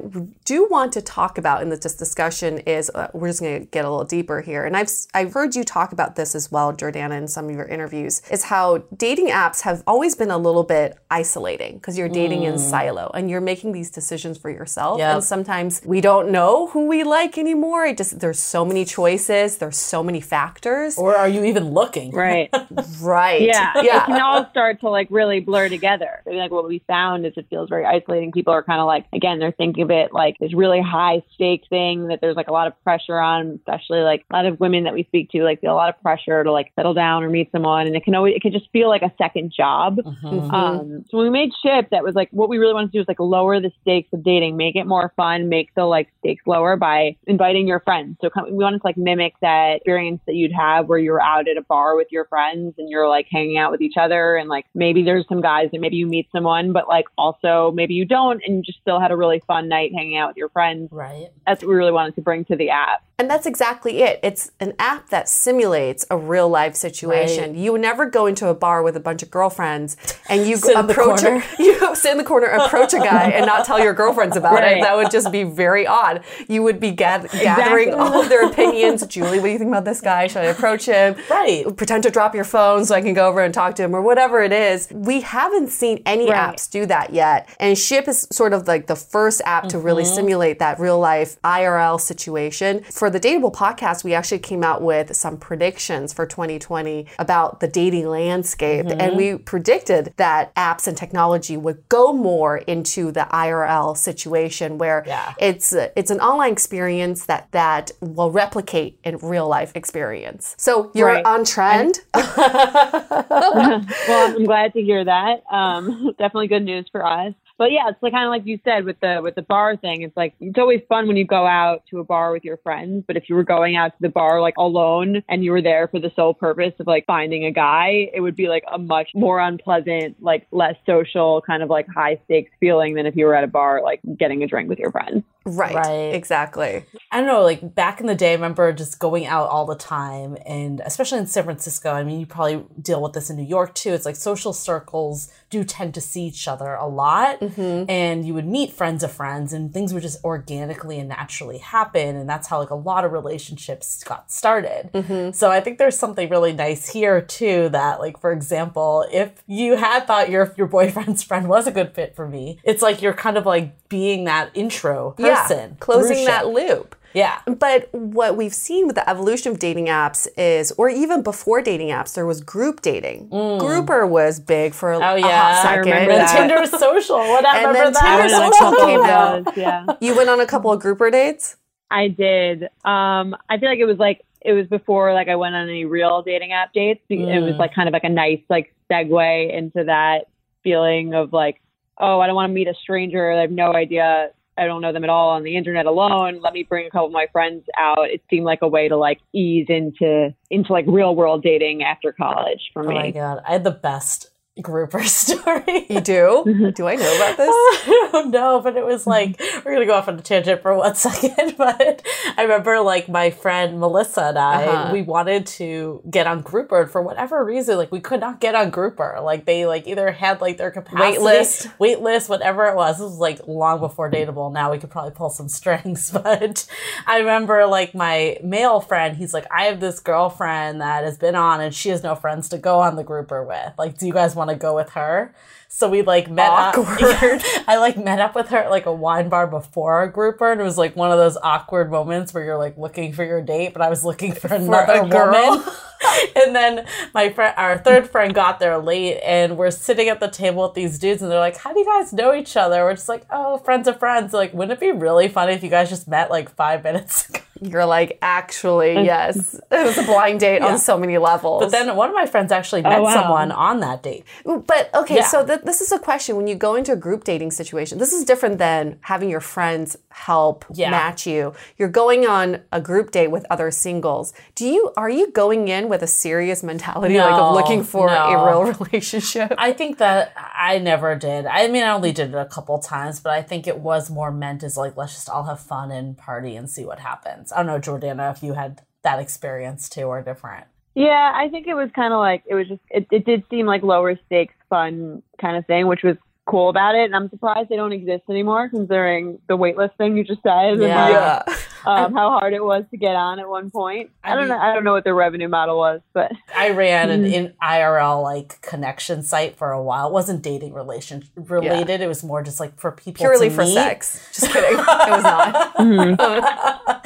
[0.45, 3.85] do want to talk about in this discussion is uh, we're just going to get
[3.85, 6.73] a little deeper here, and I've s- I've heard you talk about this as well,
[6.73, 8.21] Jordana, in some of your interviews.
[8.31, 12.57] Is how dating apps have always been a little bit isolating because you're dating in
[12.57, 15.13] silo and you're making these decisions for yourself, Yep.
[15.15, 17.85] and sometimes we don't know who we like anymore.
[17.85, 20.97] It just there's so many choices, there's so many factors.
[20.97, 22.11] or are you even looking?
[22.11, 22.49] Right.
[23.01, 23.41] right?
[23.41, 23.73] Yeah.
[23.75, 23.81] yeah.
[23.81, 24.05] It yeah.
[24.05, 26.21] can all start to like really blur together.
[26.25, 28.31] I mean, like what we found is it feels very isolating.
[28.31, 31.63] People are kind of like, again, they're thinking of it like this really high stake
[31.69, 34.83] thing that there's like a lot of pressure on, especially like a lot of women
[34.85, 37.29] that we speak to, like feel a lot of pressure to like settle down or
[37.29, 37.87] meet someone.
[37.87, 39.97] And it can always, it can just feel like a second job.
[39.97, 40.53] Mhm.
[40.53, 43.01] Um, so when we made Ship, that was like what we really wanted to do
[43.01, 46.43] is like lower the stakes of dating, make it more fun, make the like stakes
[46.45, 48.17] lower by inviting your friends.
[48.21, 51.47] So come, we wanted to like mimic that experience that you'd have where you're out
[51.47, 54.49] at a bar with your friends and you're like hanging out with each other, and
[54.49, 58.05] like maybe there's some guys and maybe you meet someone, but like also maybe you
[58.05, 60.89] don't, and you just still had a really fun night hanging out with your friends.
[60.91, 61.29] Right.
[61.45, 63.03] That's what we really wanted to bring to the app.
[63.19, 64.19] And that's exactly it.
[64.21, 67.55] It's an app that simulates a real life situation.
[67.57, 69.97] You would never go into a bar with a bunch of girlfriends
[70.29, 73.79] and you approach a, you sit in the corner, approach a guy, and not tell
[73.79, 74.81] your girlfriends about it.
[74.81, 76.23] That would just be very odd.
[76.47, 79.03] You would be gath- gathering all of their opinions.
[79.07, 80.27] Julie, what do you think about this guy?
[80.27, 81.15] Should I approach him?
[81.27, 81.65] Right.
[81.75, 84.01] Pretend to drop your phone so I can go over and talk to him, or
[84.03, 84.89] whatever it is.
[84.91, 86.53] We haven't seen any Right.
[86.55, 87.49] apps do that yet.
[87.59, 91.41] And Ship is sort of like the first app to really simulate that real life
[91.41, 92.83] IRL situation.
[92.83, 97.67] For the Dateable podcast, we actually came out with some predictions for 2020 about the
[97.67, 98.85] dating landscape.
[98.87, 105.03] And we predicted that apps and technology would go more into the IRL situation where
[105.07, 105.33] Yeah.
[105.39, 110.55] it's it's an online experience that that will replicate in real life experience.
[110.57, 111.25] So you're Right.
[111.25, 111.99] on trend.
[112.13, 115.43] well, I'm glad to hear that.
[115.51, 117.33] Um, definitely good news for us.
[117.57, 120.03] But yeah, it's like kind of like you said with the with the bar thing.
[120.03, 123.03] It's like it's always fun when you go out to a bar with your friends.
[123.07, 125.87] But if you were going out to the bar like alone and you were there
[125.87, 129.09] for the sole purpose of like finding a guy, it would be like a much
[129.15, 133.35] more unpleasant, like less social, kind of like high stakes feeling than if you were
[133.35, 135.23] at a bar like getting a drink with your friends.
[135.45, 135.75] right.
[135.75, 136.13] Right.
[136.13, 136.85] Exactly.
[137.11, 139.75] I don't know, like back in the day, I remember just going out all the
[139.75, 141.91] time, and especially in San Francisco.
[141.91, 143.91] I mean, you probably deal with this in New York too.
[143.93, 147.89] It's like social circles do tend to see each other a lot, mm-hmm.
[147.89, 152.15] and you would meet friends of friends, and things would just organically and naturally happen,
[152.15, 154.89] and that's how like a lot of relationships got started.
[154.93, 155.31] Mm-hmm.
[155.31, 157.69] So I think there's something really nice here too.
[157.69, 161.93] That like, for example, if you had thought your your boyfriend's friend was a good
[161.93, 165.75] fit for me, it's like you're kind of like being that intro person, Yeah.
[165.79, 166.95] Closing that loop.
[167.13, 167.39] Yeah.
[167.45, 171.89] But what we've seen with the evolution of dating apps is, or even before dating
[171.89, 173.29] apps, there was group dating.
[173.29, 175.11] Grouper was big for a, Mm.
[175.11, 175.53] Oh, a yeah.
[175.53, 175.91] hot I second.
[175.91, 176.37] remember that.
[176.37, 177.17] Tinder social.
[177.17, 179.57] What I And remember then Tinder social came out.
[179.57, 179.85] Yeah.
[180.01, 181.55] You went on a couple of grouper dates?
[181.89, 182.63] I did.
[182.85, 185.85] Um, I feel like it was like it was before like I went on any
[185.85, 187.01] real dating app dates.
[187.09, 187.57] It was Mm.
[187.59, 190.25] like kind of like a nice like segue into that
[190.63, 191.61] feeling of like,
[191.97, 193.31] oh, I don't want to meet a stranger.
[193.31, 194.29] I have no idea.
[194.57, 196.39] I don't know them at all on the internet alone.
[196.41, 198.09] Let me bring a couple of my friends out.
[198.09, 202.11] It seemed like a way to like ease into into like real world dating after
[202.11, 202.95] college for me.
[202.95, 205.85] Oh my god, I had the best grouper story.
[205.89, 206.71] You do?
[206.75, 207.49] do I know about this?
[207.51, 210.75] I don't know, but it was like we're gonna go off on a tangent for
[210.75, 211.55] one second.
[211.57, 212.01] But
[212.37, 214.93] I remember like my friend Melissa and I, Uh-huh.
[214.93, 218.55] we wanted to get on Grouper and for whatever reason, like we could not get
[218.55, 219.19] on Grouper.
[219.21, 221.71] Like they like either had like their capacity Waitlist.
[221.79, 222.97] wait list, whatever it was.
[222.97, 224.51] This was like long before dateable.
[224.51, 226.11] Now we could probably pull some strings.
[226.11, 226.67] But
[227.05, 231.35] I remember like my male friend, he's like, I have this girlfriend that has been
[231.35, 233.73] on and she has no friends to go on the grouper with.
[233.77, 235.33] Like, do you guys want to go with her?
[235.69, 237.01] So we like met Awkward.
[237.01, 237.41] up.
[237.67, 240.61] I like met up with her at like a wine bar before our grouper, and
[240.61, 243.73] it was like one of those awkward moments where you're like looking for your date,
[243.73, 245.31] but I was looking for another a girl.
[245.31, 245.67] woman.
[246.35, 250.27] and then my friend, our third friend, got there late, and we're sitting at the
[250.27, 252.93] table with these dudes, and they're like, "How do you guys know each other?" We're
[252.93, 255.89] just like, "Oh, friends of friends." Like, wouldn't it be really funny if you guys
[255.89, 257.39] just met like five minutes ago?
[257.61, 259.59] You're like, actually, yes.
[259.71, 260.67] It was a blind date yeah.
[260.67, 261.63] on so many levels.
[261.63, 263.13] But then one of my friends actually met oh, wow.
[263.13, 264.25] someone on that date.
[264.45, 265.27] But okay, yeah.
[265.27, 266.35] so th- this is a question.
[266.35, 269.97] When you go into a group dating situation, this is different than having your friends
[270.09, 270.89] help yeah.
[270.89, 271.53] match you.
[271.77, 274.33] You're going on a group date with other singles.
[274.55, 278.07] Do you are you going in with a serious mentality, no, like of looking for
[278.07, 278.15] no.
[278.15, 279.53] a real relationship?
[279.57, 281.45] I think that I never did.
[281.45, 284.31] I mean, I only did it a couple times, but I think it was more
[284.31, 287.51] meant as like let's just all have fun and party and see what happens.
[287.51, 290.67] I don't know, Jordana, if you had that experience too or different.
[290.97, 293.67] Yeah, I think it was kind of like it was just it, it did seem
[293.67, 297.03] like lower stakes fun kind of thing, which was cool about it.
[297.03, 300.79] And I'm surprised they don't exist anymore, considering the waitlist thing you just said.
[300.79, 301.43] Yeah.
[301.45, 301.55] And,
[301.87, 304.11] um, how hard it was to get on at one point.
[304.21, 304.57] I, I don't mean, know.
[304.57, 308.61] I don't know what the revenue model was, but I ran an in IRL like
[308.61, 310.07] connection site for a while.
[310.07, 312.01] It wasn't dating relation related.
[312.01, 312.05] Yeah.
[312.05, 313.73] It was more just like for people purely for meet.
[313.73, 314.27] sex.
[314.33, 314.73] Just kidding.
[314.79, 315.75] it was not.
[315.75, 316.97] Mm-hmm.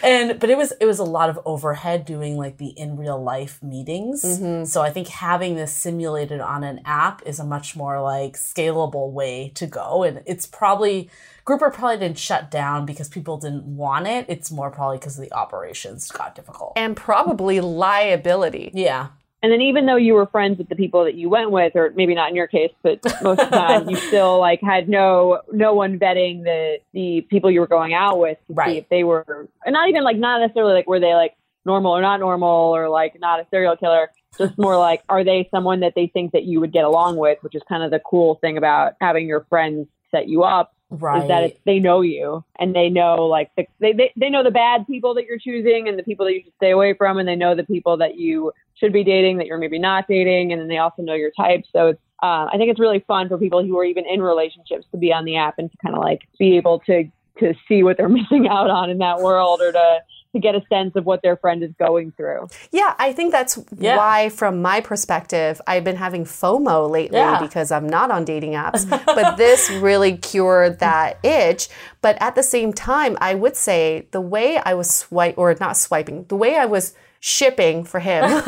[0.04, 3.22] and but it was it was a lot of overhead doing like the in real
[3.22, 4.22] life meetings.
[4.22, 4.64] Mm-hmm.
[4.64, 9.10] So I think having this simulated on an app is a much more like scalable
[9.12, 11.08] way to go, and it's probably
[11.46, 14.26] Grouper probably didn't shut down because people didn't want it.
[14.28, 16.72] It's more probably because the operations got difficult.
[16.74, 18.72] And probably liability.
[18.74, 19.08] Yeah.
[19.44, 21.92] And then even though you were friends with the people that you went with, or
[21.94, 25.40] maybe not in your case, but most of the time, you still like had no
[25.52, 28.72] no one vetting the the people you were going out with to right.
[28.72, 31.92] see if they were, and not even like not necessarily like were they like normal
[31.92, 35.80] or not normal or like not a serial killer just more like are they someone
[35.80, 38.36] that they think that you would get along with which is kind of the cool
[38.36, 41.22] thing about having your friends set you up Right.
[41.22, 44.52] Is that they know you and they know like the, they, they they know the
[44.52, 47.26] bad people that you're choosing and the people that you should stay away from and
[47.26, 50.60] they know the people that you should be dating that you're maybe not dating and
[50.60, 51.64] then they also know your type.
[51.72, 54.86] So it's uh, I think it's really fun for people who are even in relationships
[54.92, 57.82] to be on the app and to kind of like be able to to see
[57.82, 59.98] what they're missing out on in that world or to
[60.36, 62.48] to get a sense of what their friend is going through.
[62.70, 63.96] Yeah, I think that's yeah.
[63.96, 67.40] why, from my perspective, I've been having FOMO lately yeah.
[67.40, 68.88] because I'm not on dating apps.
[69.06, 71.68] but this really cured that itch.
[72.02, 75.76] But at the same time, I would say the way I was swipe or not
[75.76, 76.94] swiping, the way I was
[77.26, 78.22] shipping for him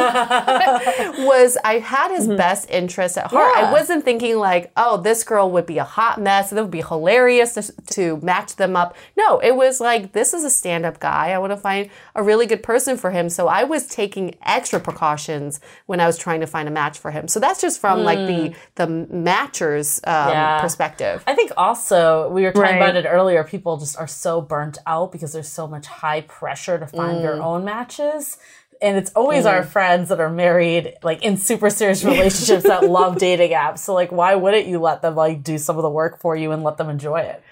[1.27, 2.37] was I had his mm-hmm.
[2.37, 3.51] best interest at heart.
[3.57, 3.67] Yeah.
[3.67, 6.53] I wasn't thinking like, oh, this girl would be a hot mess.
[6.53, 8.97] It would be hilarious to, to match them up.
[9.17, 11.31] No, it was like, this is a stand up guy.
[11.31, 13.29] I want to find a really good person for him.
[13.29, 17.11] So I was taking extra precautions when I was trying to find a match for
[17.11, 17.27] him.
[17.27, 18.05] So that's just from mm.
[18.05, 18.55] like the, mm.
[18.77, 20.61] the matcher's um, yeah.
[20.61, 21.25] perspective.
[21.27, 22.77] I think also, we were talking right.
[22.77, 26.79] about it earlier, people just are so burnt out because there's so much high pressure
[26.79, 27.23] to find mm.
[27.23, 28.37] your own matches
[28.81, 29.51] and it's always mm.
[29.51, 33.95] our friends that are married like in super serious relationships that love dating apps so
[33.95, 36.63] like why wouldn't you let them like do some of the work for you and
[36.63, 37.43] let them enjoy it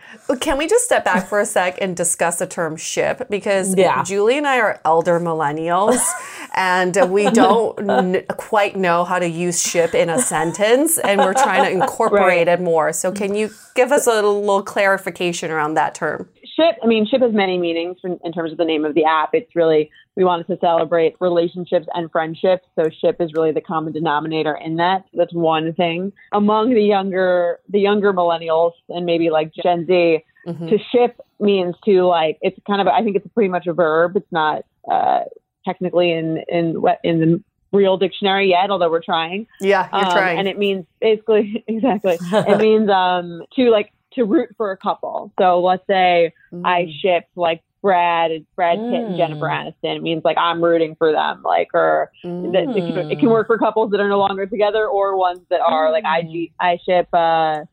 [0.40, 4.02] can we just step back for a sec and discuss the term ship because yeah.
[4.02, 6.00] julie and i are elder millennials
[6.54, 11.34] and we don't n- quite know how to use ship in a sentence and we're
[11.34, 12.48] trying to incorporate right.
[12.48, 16.86] it more so can you give us a little clarification around that term ship i
[16.86, 19.54] mean ship has many meanings in, in terms of the name of the app it's
[19.54, 22.66] really we wanted to celebrate relationships and friendships.
[22.74, 25.04] So ship is really the common denominator in that.
[25.12, 26.12] That's one thing.
[26.32, 30.68] Among the younger the younger millennials and maybe like Gen Z, mm-hmm.
[30.68, 34.16] to ship means to like it's kind of I think it's pretty much a verb.
[34.16, 35.24] It's not uh,
[35.64, 39.46] technically in in in the real dictionary yet, although we're trying.
[39.60, 40.38] Yeah, you're um, trying.
[40.38, 42.18] And it means basically exactly.
[42.20, 45.30] it means um to like to root for a couple.
[45.38, 46.62] So let's say mm.
[46.64, 49.06] I ship like Brad and Brad Pitt mm.
[49.06, 49.72] and Jennifer mm.
[49.72, 49.96] Aniston.
[49.96, 52.52] It means like I'm rooting for them, like or mm.
[52.52, 55.40] that it can, it can, work for couples that are no longer together or ones
[55.50, 55.92] that are mm.
[55.92, 56.52] like I mm.
[56.58, 57.64] I ship uh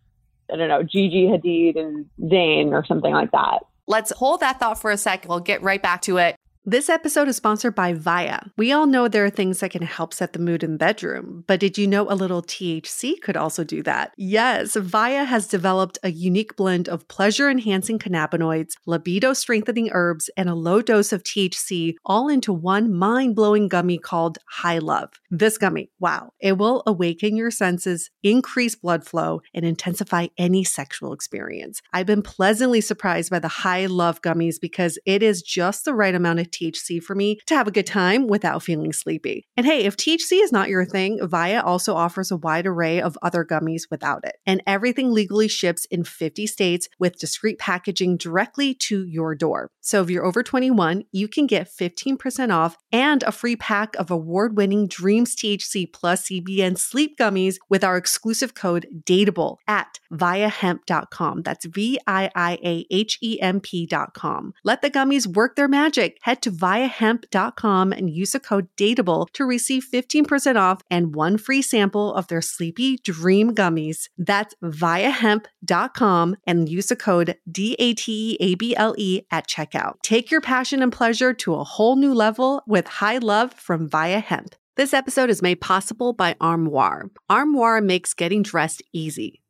[0.51, 3.59] I don't know Gigi Hadid and Zayn or something like that.
[3.87, 5.29] Let's hold that thought for a second.
[5.29, 6.35] We'll get right back to it.
[6.65, 8.49] This episode is sponsored by Viia.
[8.55, 11.43] We all know there are things that can help set the mood in the bedroom,
[11.45, 14.13] but did you know a little THC could also do that?
[14.15, 20.47] Yes, Viia has developed a unique blend of pleasure enhancing cannabinoids, libido strengthening herbs, and
[20.47, 25.11] a low dose of THC all into one mind blowing gummy called High Love.
[25.35, 31.11] This gummy, wow, it will awaken your senses, increase blood flow, and intensify any sexual
[31.11, 31.81] experience.
[31.91, 36.13] I've been pleasantly surprised by the high love gummies because it is just the right
[36.13, 39.47] amount of THC for me to have a good time without feeling sleepy.
[39.57, 43.17] And hey, if THC is not your thing, Viia also offers a wide array of
[43.23, 44.35] other gummies without it.
[44.45, 49.71] And everything legally ships in 50 states with discreet packaging directly to your door.
[49.81, 54.11] So if you're over 21, you can get 15% off and a free pack of
[54.11, 54.87] award winning
[55.23, 61.41] Dreams THC plus CBN sleep gummies with our exclusive code DATEABLE at viiahemp.com.
[61.43, 64.53] That's V I I A H E M P.com.
[64.63, 66.17] Let the gummies work their magic.
[66.21, 71.61] Head to viiahemp.com and use the code DATEABLE to receive 15% off and one free
[71.61, 74.09] sample of their Sleepy Dream gummies.
[74.17, 79.47] That's viiahemp.com and use the code D A T E A B L E at
[79.47, 80.01] checkout.
[80.01, 84.21] Take your passion and pleasure to a whole new level with high love from Viia
[84.21, 84.55] Hemp.
[84.75, 87.11] This episode is made possible by Armoire.
[87.29, 89.42] Armoire makes getting dressed easy.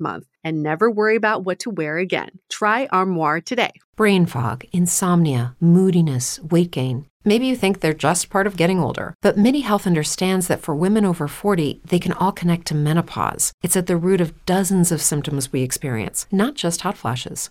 [0.00, 2.30] month and never worry about what to wear again.
[2.50, 3.72] Try Armoire today.
[3.96, 7.06] Brain fog, insomnia, moodiness, weight gain.
[7.24, 10.74] Maybe you think they're just part of getting older, but MIDI Health understands that for
[10.74, 13.52] women over 40, they can all connect to menopause.
[13.62, 17.50] It's at the root of dozens of symptoms we experience, not just hot flashes.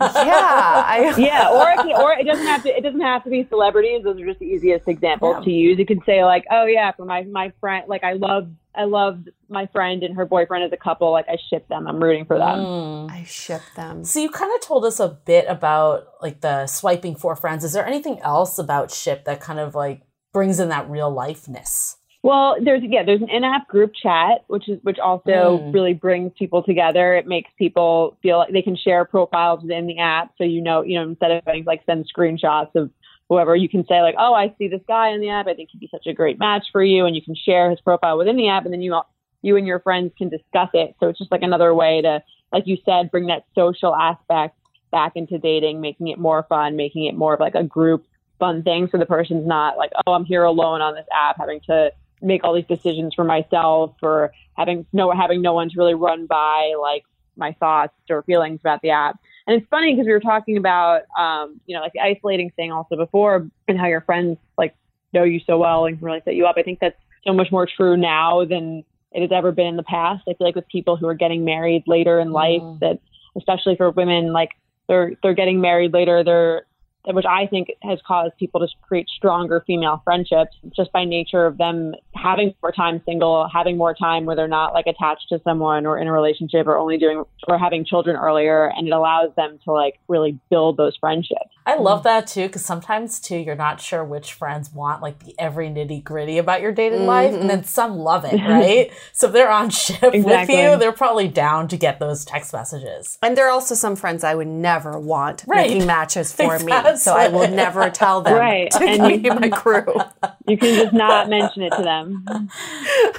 [0.00, 2.76] Yeah, I, yeah, or it, can, or it doesn't have to.
[2.76, 4.04] It doesn't have to be celebrities.
[4.04, 5.78] Those are just the easiest examples to use.
[5.78, 9.24] You can say like, oh yeah, for my my friend, like I love I love
[9.48, 11.10] my friend and her boyfriend as a couple.
[11.10, 11.86] Like I ship them.
[11.86, 12.58] I'm rooting for them.
[12.58, 13.10] Mm.
[13.10, 14.04] I ship them.
[14.04, 17.64] So you kind of told us a bit about like the swiping for friends.
[17.64, 21.96] Is there anything else about Ship that kind of like brings in that real lifeness?
[22.22, 25.72] Well, there's yeah, there's an in-app group chat, which is which also Mm.
[25.74, 27.14] really brings people together.
[27.14, 30.82] It makes people feel like they can share profiles within the app, so you know,
[30.82, 32.90] you know, instead of having like send screenshots of
[33.28, 35.46] whoever, you can say like, oh, I see this guy in the app.
[35.46, 37.80] I think he'd be such a great match for you, and you can share his
[37.80, 39.00] profile within the app, and then you
[39.42, 40.96] you and your friends can discuss it.
[40.98, 42.20] So it's just like another way to,
[42.52, 44.56] like you said, bring that social aspect
[44.90, 48.04] back into dating, making it more fun, making it more of like a group
[48.40, 48.88] fun thing.
[48.90, 51.92] So the person's not like, oh, I'm here alone on this app, having to
[52.22, 56.26] make all these decisions for myself or having no having no one to really run
[56.26, 57.04] by like
[57.36, 59.18] my thoughts or feelings about the app.
[59.46, 62.72] And it's funny because we were talking about um, you know, like the isolating thing
[62.72, 64.74] also before and how your friends like
[65.12, 66.56] know you so well and can really set you up.
[66.58, 69.82] I think that's so much more true now than it has ever been in the
[69.82, 70.22] past.
[70.28, 72.80] I feel like with people who are getting married later in life, Mm.
[72.80, 72.98] that
[73.36, 74.50] especially for women, like
[74.88, 76.66] they're they're getting married later, they're
[77.04, 81.58] which I think has caused people to create stronger female friendships just by nature of
[81.58, 85.86] them having more time single, having more time where they're not like attached to someone
[85.86, 88.70] or in a relationship or only doing or having children earlier.
[88.76, 91.54] And it allows them to like really build those friendships.
[91.68, 95.34] I love that too, because sometimes too, you're not sure which friends want like the
[95.38, 98.90] every nitty gritty about your dating life, and then some love it, right?
[99.12, 103.18] so if they're on ship with you, they're probably down to get those text messages.
[103.22, 105.68] And there are also some friends I would never want Right.
[105.70, 106.72] making matches for me.
[106.96, 108.70] So I will never tell them Right.
[108.70, 110.00] to And be my crew.
[110.46, 112.48] You can just not mention it to them.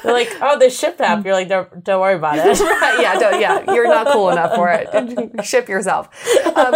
[0.02, 1.24] They're like, oh, the ship app.
[1.24, 2.60] You're like, don't, don't worry about it.
[2.60, 5.46] right, yeah, don't, yeah, you're not cool enough for it.
[5.46, 6.10] Ship yourself.
[6.56, 6.74] Um,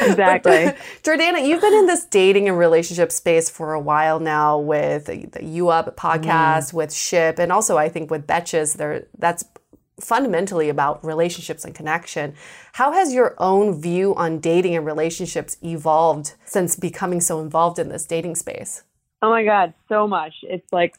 [0.00, 0.72] Exactly.
[1.02, 5.44] Jordana, you've been in this dating and relationship space for a while now with the,
[5.44, 6.76] U Up podcast, mm-hmm.
[6.76, 8.76] with Ship, and also I think with Betches.
[8.76, 9.44] There, that's
[10.00, 12.34] fundamentally about relationships and connection.
[12.72, 17.88] How has your own view on dating and relationships evolved since becoming so involved in
[17.88, 18.82] this dating space?
[19.22, 20.34] Oh my God, so much.
[20.42, 20.94] It's like,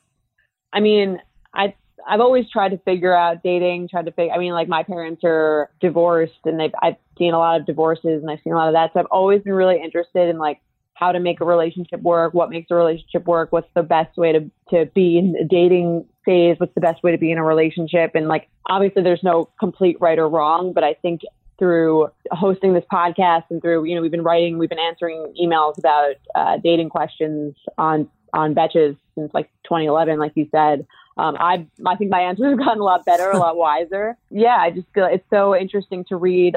[0.74, 1.22] I mean,
[1.54, 1.76] I
[2.08, 4.34] I've always tried to figure out dating, tried to figure.
[4.34, 8.22] I mean, like my parents are divorced, and they've I've seen a lot of divorces,
[8.22, 8.91] and I've seen a lot of that.
[8.93, 10.62] So I've always been really interested in like
[10.93, 14.32] how to make a relationship work, what makes a relationship work, what's the best way
[14.32, 17.43] to to be in the dating phase, what's the best way to be in a
[17.43, 21.22] relationship, and like obviously there's no complete right or wrong, but I think
[21.58, 25.78] through hosting this podcast and through you know we've been writing we've been answering emails
[25.78, 30.86] about uh, dating questions on on Betches since like 2011 like you said
[31.18, 34.18] um, I I think my answers have gotten a lot better a lot wiser.
[34.30, 36.55] Yeah I just feel it's so interesting to read.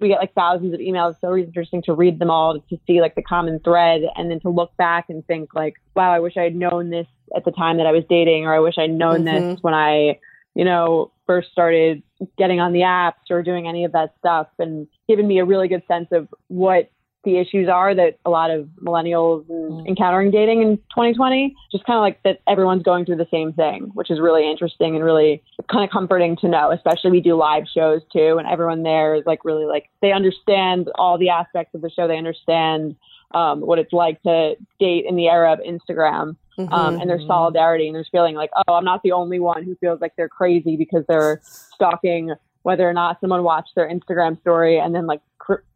[0.00, 1.12] We get like thousands of emails.
[1.12, 4.38] It's so interesting to read them all to see like the common thread and then
[4.40, 7.50] to look back and think like wow I wish I had known this at the
[7.52, 9.54] time that I was dating or I wish I'd known Mhm.
[9.54, 10.18] this when I
[10.56, 12.02] you know, first started
[12.36, 15.68] getting on the apps or doing any of that stuff and given me a really
[15.68, 16.90] good sense of what
[17.24, 21.54] the issues are that a lot of millennials are encountering dating in 2020.
[21.70, 24.96] Just kind of like that everyone's going through the same thing, which is really interesting
[24.96, 26.70] and really kind of comforting to know.
[26.70, 30.90] Especially we do live shows too, and everyone there is like really like they understand
[30.94, 32.08] all the aspects of the show.
[32.08, 32.96] They understand
[33.32, 36.36] um, what it's like to date in the era of Instagram
[36.68, 39.76] um, and there's solidarity and there's feeling like, oh, I'm not the only one who
[39.76, 44.78] feels like they're crazy because they're stalking whether or not someone watched their Instagram story
[44.78, 45.20] and then like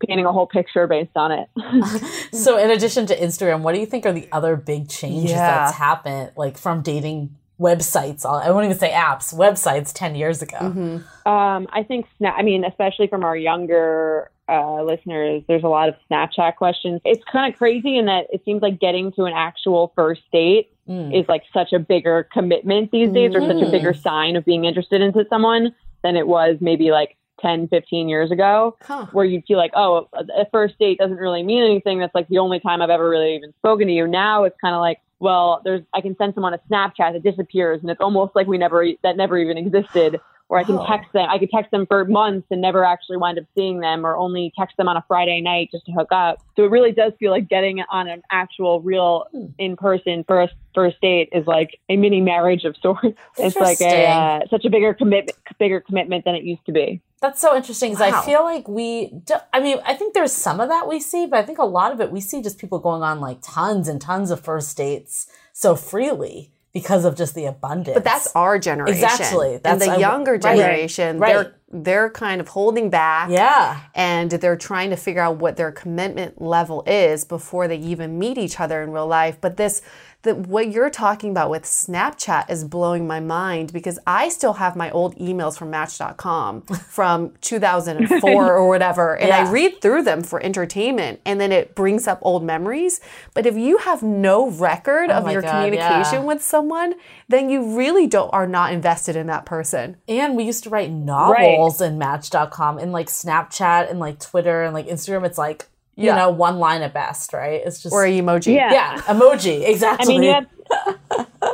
[0.06, 1.48] painting a whole picture based on it.
[2.34, 5.46] so in addition to Instagram, what do you think are the other big changes Yeah.
[5.66, 8.24] that's happened, like from dating websites?
[8.26, 10.58] I won't even say apps, websites ten years ago.
[10.58, 15.88] Um, I think, Sna- I mean, especially from our younger uh, listeners, there's a lot
[15.88, 17.00] of Snapchat questions.
[17.04, 20.70] It's kind of crazy in that it seems like getting to an actual first date
[20.86, 21.18] Mm.
[21.18, 24.66] is like such a bigger commitment these days, or such a bigger sign of being
[24.66, 29.06] interested into someone than it was maybe like 10, 15 years ago, Huh.
[29.12, 31.98] where you'd feel like, oh, a first date doesn't really mean anything.
[31.98, 34.06] That's like the only time I've ever really even spoken to you.
[34.06, 37.80] Now it's kind of like, well, there's I can send someone a Snapchat that disappears,
[37.82, 40.20] and it's almost like we never that never even existed.
[40.50, 40.86] Or I can Oh.
[40.86, 41.26] text them.
[41.30, 44.52] I could text them for months and never actually wind up seeing them, or only
[44.58, 46.36] text them on a Friday night just to hook up.
[46.54, 49.46] So it really does feel like getting on an actual, real, Hmm.
[49.58, 53.16] in-person first first date is like a mini marriage of sorts.
[53.38, 57.00] It's like a uh, such a bigger commitment, bigger commitment than it used to be.
[57.24, 58.20] That's so interesting because Wow.
[58.20, 61.26] I feel like we, do, I mean, I think there's some of that we see,
[61.26, 63.88] but I think a lot of it we see just people going on like tons
[63.88, 67.94] and tons of first dates so freely because of just the abundance.
[67.94, 69.04] But that's our generation.
[69.04, 69.60] Exactly.
[69.64, 71.32] and the younger generation, Right.
[71.32, 73.30] they're they're kind of holding back.
[73.30, 73.80] yeah.
[73.96, 78.38] and they're trying to figure out what their commitment level is before they even meet
[78.38, 79.38] each other in real life.
[79.40, 79.82] But this,
[80.24, 84.74] the, what you're talking about with Snapchat is blowing my mind because I still have
[84.74, 89.46] my old emails from Match.com from 2004 or whatever, and Yeah.
[89.46, 93.00] I read through them for entertainment, and then it brings up old memories.
[93.34, 96.24] But if you have no record Oh of your God, communication yeah.
[96.24, 96.94] with someone,
[97.28, 99.96] then you really don't are not invested in that person.
[100.08, 104.74] And we used to write novels in Match.com and like Snapchat and like Twitter and
[104.74, 105.24] like Instagram.
[105.26, 105.66] It's like,
[105.96, 106.16] you Yeah.
[106.16, 107.60] know, one line at best, right?
[107.64, 107.92] It's just.
[107.92, 108.54] Or a emoji.
[108.54, 108.72] Yeah.
[108.72, 109.66] yeah, emoji.
[109.68, 110.14] Exactly.
[110.16, 110.46] I mean, you have,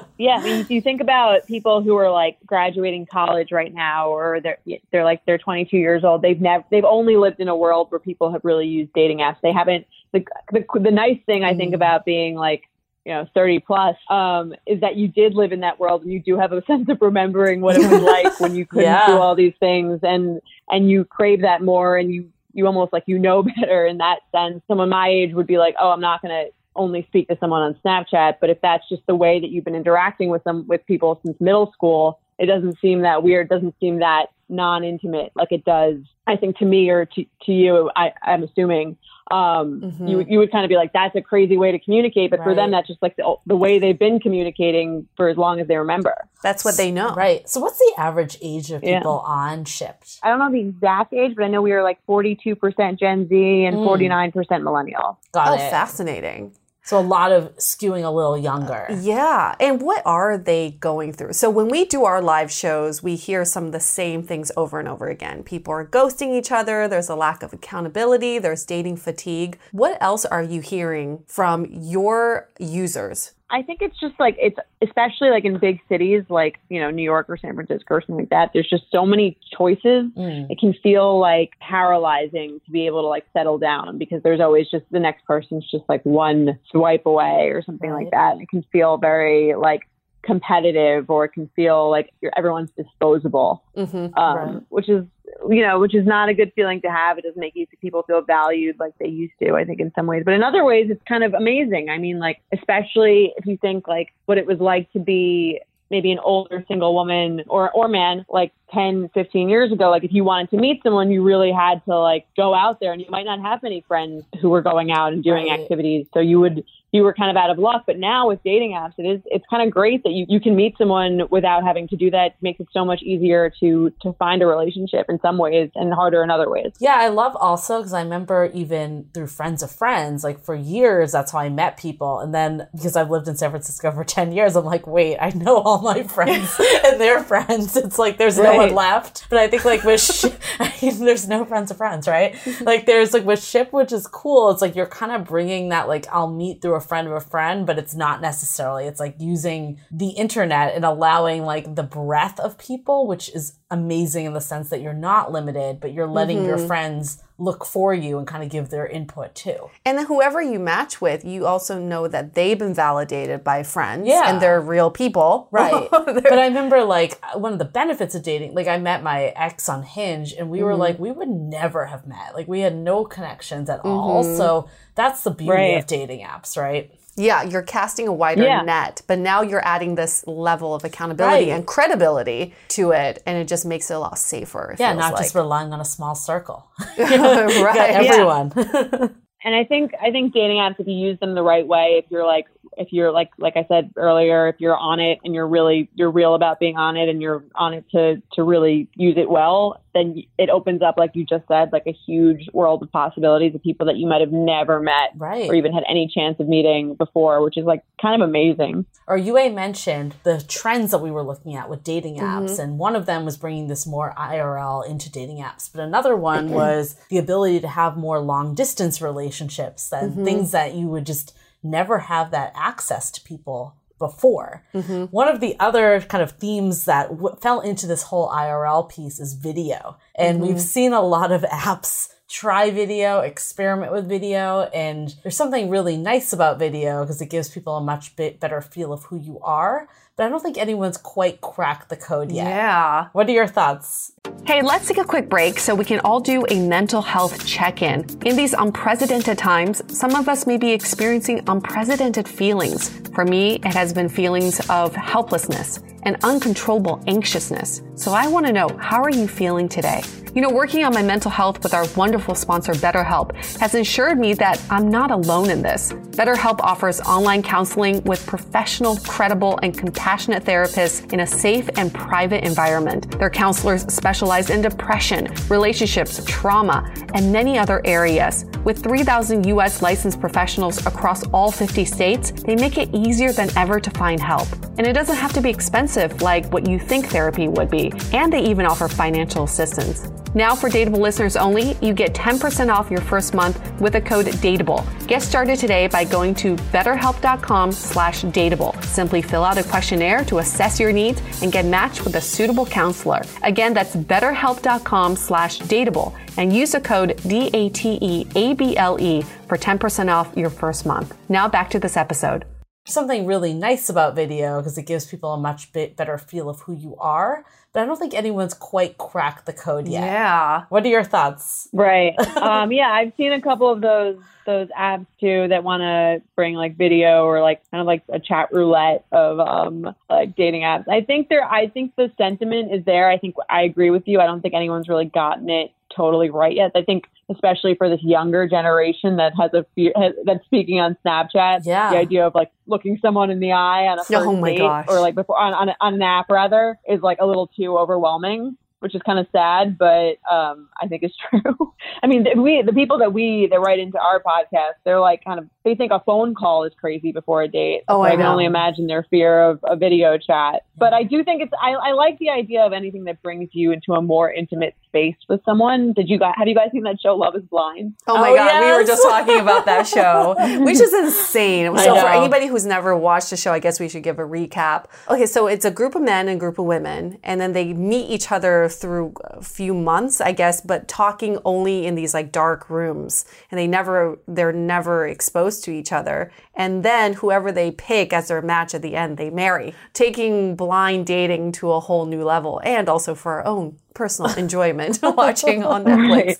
[0.18, 0.36] yeah.
[0.36, 4.40] I mean, if you think about people who are like graduating college right now, or
[4.40, 4.58] they're
[4.92, 6.22] they're like they're 22 years old.
[6.22, 9.36] They've never they've only lived in a world where people have really used dating apps.
[9.42, 9.86] They haven't.
[10.12, 12.64] The the, the nice thing I think about being like
[13.06, 16.20] you know 30 plus um, is that you did live in that world and you
[16.20, 19.06] do have a sense of remembering what it was like when you couldn't Yeah.
[19.06, 23.04] do all these things and and you crave that more and you you almost like
[23.06, 24.62] you know better in that sense.
[24.68, 26.46] Someone my age would be like, oh, I'm not gonna
[26.76, 28.36] only speak to someone on Snapchat.
[28.40, 31.40] But if that's just the way that you've been interacting with them with people since
[31.40, 35.98] middle school, it doesn't seem that weird, doesn't seem that non-intimate like it does
[36.30, 38.96] I think to me or to, to you, I, I'm assuming
[39.30, 40.06] um, mm-hmm.
[40.06, 42.30] you you would kind of be like, that's a crazy way to communicate.
[42.30, 42.46] But right.
[42.46, 45.68] for them, that's just like the, the way they've been communicating for as long as
[45.68, 46.14] they remember.
[46.42, 47.14] That's what they know.
[47.14, 47.48] Right.
[47.48, 49.32] So what's the average age of people yeah.
[49.32, 50.02] on Ship?
[50.22, 53.64] I don't know the exact age, but I know we were like 42% Gen Z
[53.64, 54.32] and mm.
[54.32, 55.18] 49% millennial.
[55.32, 55.70] Got oh, it.
[55.70, 56.52] fascinating.
[56.82, 58.86] So a lot of skewing a little younger.
[59.00, 59.54] Yeah.
[59.60, 61.34] And what are they going through?
[61.34, 64.78] So when we do our live shows, we hear some of the same things over
[64.78, 65.42] and over again.
[65.42, 69.58] People are ghosting each other, there's a lack of accountability, there's dating fatigue.
[69.72, 73.32] What else are you hearing from your users?
[73.50, 77.02] I think it's just like it's especially like in big cities like you know New
[77.02, 78.50] York or San Francisco or something like that.
[78.54, 80.06] There's just so many choices.
[80.16, 80.50] Mm.
[80.50, 84.68] It can feel like paralyzing to be able to like settle down because there's always
[84.70, 88.04] just the next person's just like one swipe away or something right.
[88.04, 88.32] like that.
[88.32, 89.82] And it can feel very like
[90.22, 94.16] competitive or it can feel like everyone's disposable, mm-hmm.
[94.18, 94.62] um, right.
[94.68, 95.04] which is
[95.48, 97.18] you know, which is not a good feeling to have.
[97.18, 100.22] It doesn't make people feel valued like they used to, I think, in some ways.
[100.24, 101.88] But in other ways, it's kind of amazing.
[101.90, 105.60] I mean, like, especially if you think like what it was like to be
[105.90, 110.12] maybe an older single woman or, or man like 10, 15 years ago, like if
[110.12, 113.08] you wanted to meet someone, you really had to like go out there and you
[113.10, 115.60] might not have any friends who were going out and doing right.
[115.60, 116.06] activities.
[116.12, 117.84] So you would you were kind of out of luck.
[117.86, 120.56] But now with dating apps, it is it's kind of great that you, you can
[120.56, 122.26] meet someone without having to do that.
[122.26, 125.92] It makes it so much easier to to find a relationship in some ways and
[125.92, 126.72] harder in other ways.
[126.80, 131.12] Yeah, I love also because I remember even through friends of friends, like for years,
[131.12, 132.20] that's how I met people.
[132.20, 135.30] And then because I've lived in San Francisco for 10 years, I'm like, wait, I
[135.30, 137.76] know all my friends and their friends.
[137.76, 138.56] It's like there's right.
[138.56, 139.26] no one left.
[139.28, 140.26] But I think like with Sh-
[140.60, 142.36] I mean, there's no friends of friends, right?
[142.60, 144.50] like there's like with ship, which is cool.
[144.50, 147.20] It's like you're kind of bringing that like I'll meet through a friend of a
[147.20, 148.86] friend, but it's not necessarily.
[148.86, 154.26] It's like using the internet and allowing like the breadth of people, which is amazing
[154.26, 156.46] in the sense that you're not limited, but you're letting mm-hmm.
[156.46, 159.70] your friends look for you and kind of give their input too.
[159.84, 164.06] And then whoever you match with, you also know that they've been validated by friends
[164.06, 164.24] yeah.
[164.26, 165.48] and they're real people.
[165.60, 165.88] Right.
[165.90, 169.68] but I remember like one of the benefits of dating, like I met my ex
[169.68, 170.66] on Hinge and we mm-hmm.
[170.66, 172.34] were like, we would never have met.
[172.34, 173.88] Like we had no connections at mm-hmm.
[173.88, 174.22] all.
[174.22, 175.78] So that's the beauty right.
[175.78, 176.92] of dating apps, right?
[177.20, 178.62] Yeah, you're casting a wider yeah.
[178.62, 181.56] net, but now you're adding this level of accountability right.
[181.56, 184.74] and credibility to it, and it just makes it a lot safer.
[184.78, 185.22] Yeah, not like.
[185.22, 186.70] just relying on a small circle.
[186.98, 188.52] right, everyone.
[189.44, 192.10] and I think I think dating apps, if you use them the right way, if
[192.10, 192.46] you're like
[192.80, 196.10] if you're like like I said earlier, if you're on it and you're really you're
[196.10, 199.82] real about being on it and you're on it to to really use it well,
[199.94, 203.62] then it opens up like you just said like a huge world of possibilities of
[203.62, 205.48] people that you might have never met right.
[205.50, 208.86] or even had any chance of meeting before, which is like kind of amazing.
[209.06, 212.62] Or Yue mentioned the trends that we were looking at with dating apps mm-hmm.
[212.62, 216.50] and one of them was bringing this more IRL into dating apps, but another one
[216.50, 220.24] was the ability to have more long distance relationships and mm-hmm.
[220.24, 224.64] things that you would just never have that access to people before.
[224.74, 225.04] Mm-hmm.
[225.04, 229.20] One of the other kind of themes that w- fell into this whole IRL piece
[229.20, 229.98] is video.
[230.16, 230.48] And mm-hmm.
[230.48, 235.96] we've seen a lot of apps try video, experiment with video, and there's something really
[235.96, 239.40] nice about video because it gives people a much bit better feel of who you
[239.40, 239.88] are
[240.20, 242.44] but I don't think anyone's quite cracked the code yet.
[242.44, 243.08] Yeah.
[243.12, 244.12] What are your thoughts?
[244.44, 247.80] Hey, let's take a quick break so we can all do a mental health check
[247.80, 248.04] in.
[248.26, 252.90] In these unprecedented times, some of us may be experiencing unprecedented feelings.
[253.14, 257.80] For me, it has been feelings of helplessness and uncontrollable anxiousness.
[257.94, 260.02] So I want to know how are you feeling today?
[260.32, 264.32] You know, working on my mental health with our wonderful sponsor BetterHelp has ensured me
[264.34, 265.92] that I'm not alone in this.
[265.92, 272.44] BetterHelp offers online counseling with professional, credible, and compassionate therapists in a safe and private
[272.44, 273.18] environment.
[273.18, 278.44] Their counselors specialize in depression, relationships, trauma, and many other areas.
[278.62, 283.80] With 3,000 US licensed professionals across all 50 states, they make it easier than ever
[283.80, 284.46] to find help.
[284.78, 287.92] And it doesn't have to be expensive like what you think therapy would be.
[288.12, 290.08] And they even offer financial assistance.
[290.32, 294.26] Now, for Dateable listeners only, you get 10% off your first month with the code
[294.26, 294.86] DATEABLE.
[295.08, 298.80] Get started today by going to betterhelp.com slash dateable.
[298.84, 302.64] Simply fill out a questionnaire to assess your needs and get matched with a suitable
[302.64, 303.22] counselor.
[303.42, 310.86] Again, that's betterhelp.com slash dateable and use the code D-A-T-E-A-B-L-E for 10% off your first
[310.86, 311.16] month.
[311.28, 312.44] Now back to this episode
[312.86, 316.60] something really nice about video because it gives people a much bit better feel of
[316.62, 320.02] who you are but I don't think anyone's quite cracked the code yet.
[320.02, 320.64] Yeah.
[320.70, 321.68] What are your thoughts?
[321.72, 322.18] Right.
[322.36, 326.54] um, yeah, I've seen a couple of those those apps too that want to bring
[326.54, 330.88] like video or like kind of like a chat roulette of um like dating apps.
[330.88, 333.08] I think there I think the sentiment is there.
[333.08, 334.20] I think I agree with you.
[334.20, 336.70] I don't think anyone's really gotten it totally right yet.
[336.74, 340.96] I think especially for this younger generation that has a fear has, that's speaking on
[341.04, 341.60] Snapchat.
[341.64, 341.90] Yeah.
[341.92, 344.86] The idea of like looking someone in the eye on a first Oh date gosh.
[344.88, 348.56] or like before on, on, on an app rather is like a little too overwhelming.
[348.82, 351.74] Which is kind of sad, but um, I think it's true.
[352.02, 355.22] I mean, the- we the people that we that write into our podcast, they're like
[355.22, 357.82] kind of they think a phone call is crazy before a date.
[357.88, 358.32] Oh, So I I can know.
[358.32, 360.62] only imagine their fear of a video chat.
[360.80, 363.70] But I do think it's I, I like the idea of anything that brings you
[363.70, 365.92] into a more intimate space with someone.
[365.92, 367.94] Did you guys have you guys seen that show Love Is Blind?
[368.08, 371.76] Oh my Oh, god, we were just talking about that show, which is insane.
[371.78, 374.86] So for anybody who's never watched the show, I guess we should give a recap.
[375.08, 377.72] Okay, so it's a group of men and a group of women, and then they
[377.74, 382.32] meet each other through a few months, I guess, but talking only in these like
[382.32, 386.32] dark rooms, and they never they're never exposed to each other.
[386.54, 391.04] And then whoever they pick as their match at the end, they marry, taking blind
[391.04, 395.82] dating to a whole new level, and also for our own personal enjoyment watching on
[395.82, 396.38] Netflix.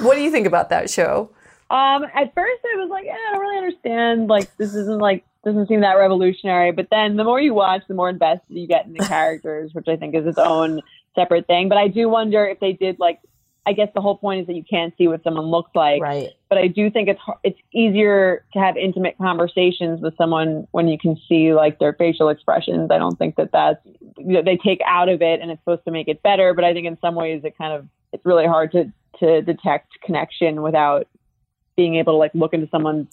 [0.00, 1.30] What do you think about that show?
[1.70, 4.26] Um, at first I was like, eh, I don't really understand.
[4.26, 6.72] Like, this isn't like doesn't seem that revolutionary.
[6.72, 9.86] But then the more you watch, the more invested you get in the characters, which
[9.86, 10.80] I think is its own
[11.14, 11.68] separate thing.
[11.68, 13.20] But I do wonder if they did like.
[13.66, 16.00] I guess the whole point is that you can't see what someone looks like.
[16.00, 16.30] Right.
[16.48, 20.98] But I do think it's it's easier to have intimate conversations with someone when you
[20.98, 22.90] can see like their facial expressions.
[22.90, 23.84] I don't think that that's
[24.16, 26.54] you know, they take out of it and it's supposed to make it better.
[26.54, 28.90] But I think in some ways it kind of it's really hard to
[29.20, 31.06] to detect connection without
[31.76, 33.08] being able to like look into someone's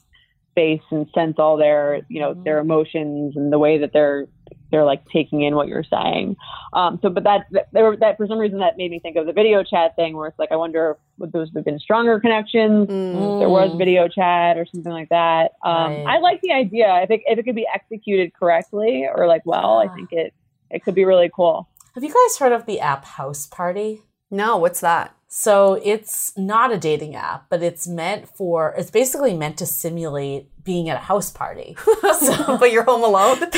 [0.56, 2.72] face and sense all their you know their mm-hmm.
[2.72, 4.28] emotions and the way that they're
[4.72, 6.36] they're like taking in what you're saying
[6.74, 9.26] um so but that that, there that for some reason that made me think of
[9.26, 12.88] the video chat thing where it's like i wonder would those have been stronger connections
[12.90, 16.06] if there was video chat or something like that um Right.
[16.08, 19.78] i like the idea i think if it could be executed correctly or like well
[19.78, 20.34] i think it
[20.72, 24.02] it could be really cool Have you guys heard of the app Houseparty?
[24.32, 25.16] No, what's that?
[25.28, 30.50] So it's not a dating app, but it's meant for, it's basically meant to simulate
[30.64, 31.78] being at a house party.
[32.20, 33.40] So but you're home alone.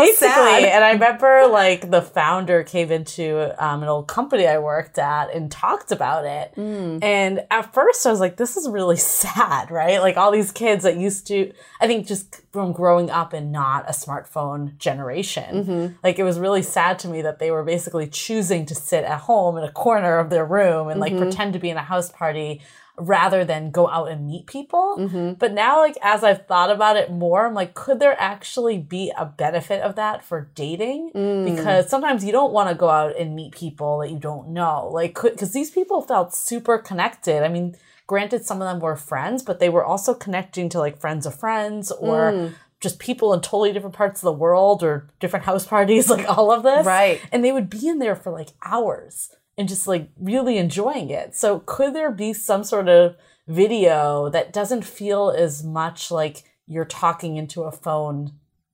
[0.00, 0.64] Basically, sad.
[0.64, 5.34] and I remember like the founder came into um, an old company I worked at
[5.34, 6.54] and talked about it.
[6.56, 7.02] Mm.
[7.02, 10.84] And at first, I was like, "This is really sad, right?" Like all these kids
[10.84, 15.94] that used to, I think, just from growing up in not a smartphone generation, mm-hmm.
[16.02, 19.20] like it was really sad to me that they were basically choosing to sit at
[19.20, 21.22] home in a corner of their room and like mm-hmm.
[21.22, 22.60] pretend to be in a house party
[23.00, 24.96] rather than go out and meet people.
[24.98, 25.32] Mm-hmm.
[25.34, 29.12] But now, like, as I've thought about it more, I'm like, could there actually be
[29.16, 31.10] a benefit of that for dating?
[31.14, 31.44] Mm.
[31.44, 34.88] Because sometimes you don't want to go out and meet people that you don't know.
[34.92, 37.42] Like, because these people felt super connected.
[37.42, 37.74] I mean,
[38.06, 41.34] granted, some of them were friends, but they were also connecting to like friends of
[41.34, 42.54] friends or mm.
[42.80, 46.52] just people in totally different parts of the world or different house parties, like all
[46.52, 46.84] of this.
[46.84, 47.20] Right.
[47.32, 49.30] And they would be in there for like hours
[49.60, 51.36] and just like really enjoying it.
[51.36, 53.14] So could there be some sort of
[53.46, 58.32] video that doesn't feel as much like you're talking into a phone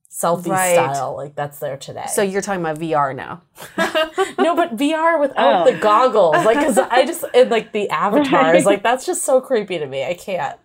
[0.09, 0.73] selfie Right.
[0.73, 2.05] style like that's there today?
[2.07, 3.41] So you're talking about VR now.
[4.39, 5.71] no, but VR without Oh.
[5.71, 9.77] the goggles, like, cause I just and like the avatars, like that's just so creepy
[9.77, 10.05] to me.
[10.05, 10.57] I can't.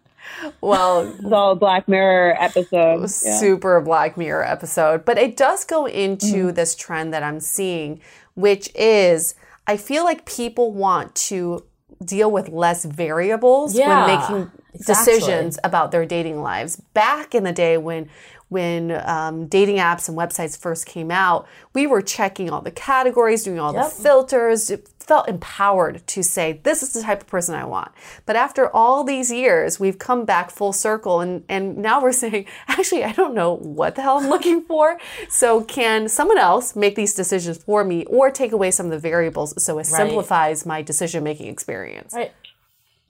[0.61, 3.39] Well, it's all black mirror episode Yeah.
[3.41, 6.55] super Black Mirror episode, but it does go into mm.
[6.55, 8.01] this trend that I'm seeing,
[8.35, 9.35] which is
[9.73, 11.65] I feel like people want to
[12.05, 14.95] deal with less variables Yeah, when making exactly.
[15.15, 16.77] decisions about their dating lives.
[16.95, 18.09] Back in the day when
[18.49, 23.45] when um, dating apps and websites first came out, we were checking all the categories,
[23.45, 23.85] doing all Yep.
[23.85, 24.71] the filters.
[25.03, 27.91] It felt empowered to say, this is the type of person I want.
[28.25, 32.47] But after all these years, we've come back full circle and, and now we're saying,
[32.69, 34.99] actually, I don't know what the hell I'm looking for.
[35.29, 38.99] So can someone else make these decisions for me or take away some of the
[38.99, 42.15] variables so it simplifies my decision making experience?
[42.15, 42.33] Right.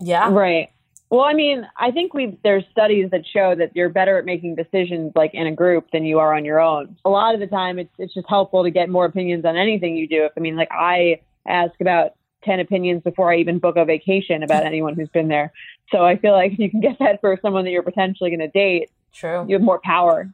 [0.01, 0.31] Yeah.
[0.31, 0.71] Right.
[1.11, 4.55] Well, I mean, I think we there's studies that show that you're better at making
[4.55, 6.97] decisions like in a group than you are on your own.
[7.05, 9.95] A lot of the time, it's it's just helpful to get more opinions on anything
[9.95, 10.25] you do.
[10.25, 12.13] If I mean, like I ask about
[12.45, 15.53] ten opinions before I even book a vacation about anyone who's been there.
[15.91, 18.41] So I feel like if you can get that for someone that you're potentially going
[18.41, 19.45] to date, True.
[19.49, 20.33] you have more power.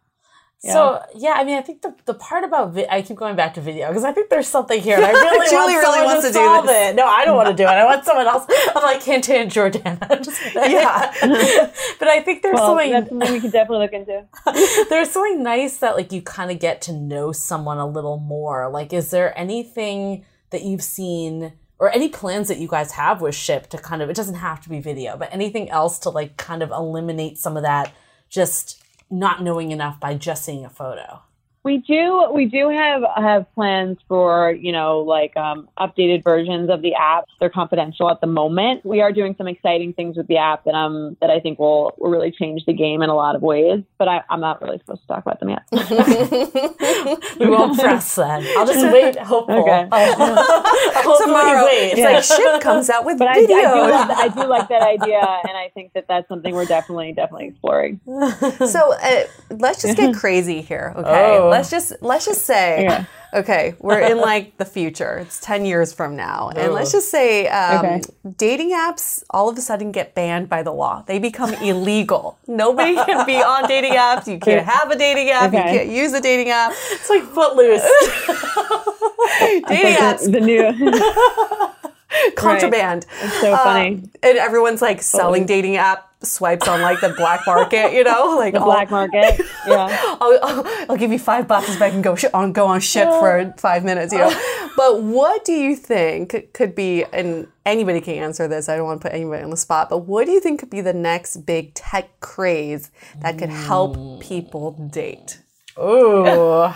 [0.61, 3.55] So yeah, I mean, I think the, the part about vi- I keep going back
[3.55, 6.23] to video because I think there's something here, and I really Julie want really wants
[6.23, 6.91] to, to do solve this.
[6.91, 6.97] it.
[6.97, 7.69] No, I don't want to do it.
[7.69, 8.45] I want someone else.
[8.75, 10.25] I'm like Hint and Jordana.
[10.25, 10.43] Just.
[10.57, 11.13] Yeah.
[12.01, 14.87] but I think there's Well, something that's something we could definitely look into.
[14.91, 18.69] there's something nice that like you kind of get to know someone a little more.
[18.69, 23.35] Like, is there anything that you've seen or any plans that you guys have with
[23.35, 26.37] ship to kind of it doesn't have to be video but anything else to like
[26.37, 27.93] kind of eliminate some of that
[28.29, 31.23] just not knowing enough by just seeing a photo
[31.69, 36.81] we do we do have have plans for you know like um, updated versions of
[36.81, 37.25] the app.
[37.41, 38.87] They're confidential at the moment.
[38.87, 41.95] We are doing some exciting things with the app that um that I think will
[41.99, 43.85] will really change the game in a lot of ways.
[43.99, 45.63] But I, I'm not really supposed to talk about them yet.
[47.39, 48.47] we won't press then.
[48.57, 49.19] I'll just wait.
[49.19, 49.61] Hopeful.
[49.61, 49.89] Okay.
[49.93, 51.91] I'll, Tomorrow, wait.
[51.91, 52.13] It's yeah.
[52.13, 53.57] like ship comes out with but video.
[53.59, 56.55] I, I, do like, I do like that idea, and I think that that's something
[56.55, 58.01] we're definitely definitely exploring.
[58.07, 61.37] So uh, let's just get crazy here, okay?
[61.39, 63.05] Oh let's just let's just say yeah.
[63.35, 67.47] okay we're in like the future it's 10 years from now and let's just say
[67.49, 68.01] um, okay.
[68.37, 72.95] dating apps all of a sudden get banned by the law they become illegal nobody
[72.95, 75.73] can be on dating apps you can't have a dating app okay.
[75.73, 77.83] you can't use a dating app it's like footloose
[79.69, 81.75] dating apps the, the new
[82.37, 83.07] contraband.
[83.09, 83.25] Right.
[83.25, 83.89] It's so funny.
[83.89, 88.37] Um, and everyone's like selling dating app swipes on like the black market, you know,
[88.39, 89.41] like the black market.
[89.67, 92.67] Yeah, I'll, I'll, I'll, give you five bucks if I can go sh- on go
[92.67, 94.31] on ship for five minutes, you know.
[94.79, 97.05] but what do you think could be?
[97.05, 98.71] And anybody can answer this.
[98.71, 99.91] I don't want to put anybody on the spot.
[99.91, 102.91] But what do you think could be the next big tech craze
[103.21, 105.43] that could help people date?
[105.77, 106.69] Oh.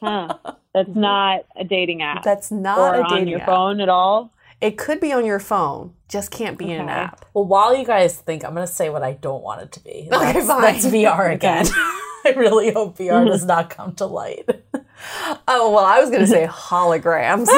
[0.00, 0.38] huh.
[0.72, 2.22] That's not a dating app.
[2.22, 3.46] That's not or a dating on your app.
[3.46, 4.32] phone at all.
[4.60, 6.74] It could be on your phone, just can't be okay.
[6.74, 7.24] in an app.
[7.32, 9.80] Well, while you guys think, I'm going to say what I don't want it to
[9.80, 10.08] be.
[10.10, 10.62] That's, okay, fine.
[10.62, 11.66] That's VR again.
[12.22, 14.46] I really hope VR does not come to light.
[15.48, 17.48] oh, well, I was going to say holograms.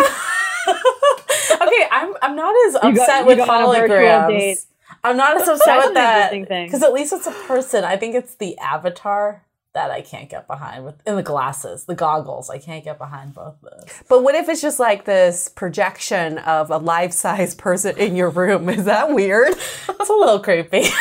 [0.69, 4.67] okay, I'm, I'm not as upset got, with holograms.
[5.03, 7.83] I'm not as upset with that because at least it's a person.
[7.83, 9.43] I think it's the avatar
[9.75, 12.51] that I can't get behind with in the glasses, the goggles.
[12.51, 14.03] I can't get behind both of those.
[14.09, 18.31] But what if it's just like this projection of a life size person in your
[18.31, 18.69] room?
[18.69, 19.55] Is that weird?
[19.87, 20.85] That's a little creepy.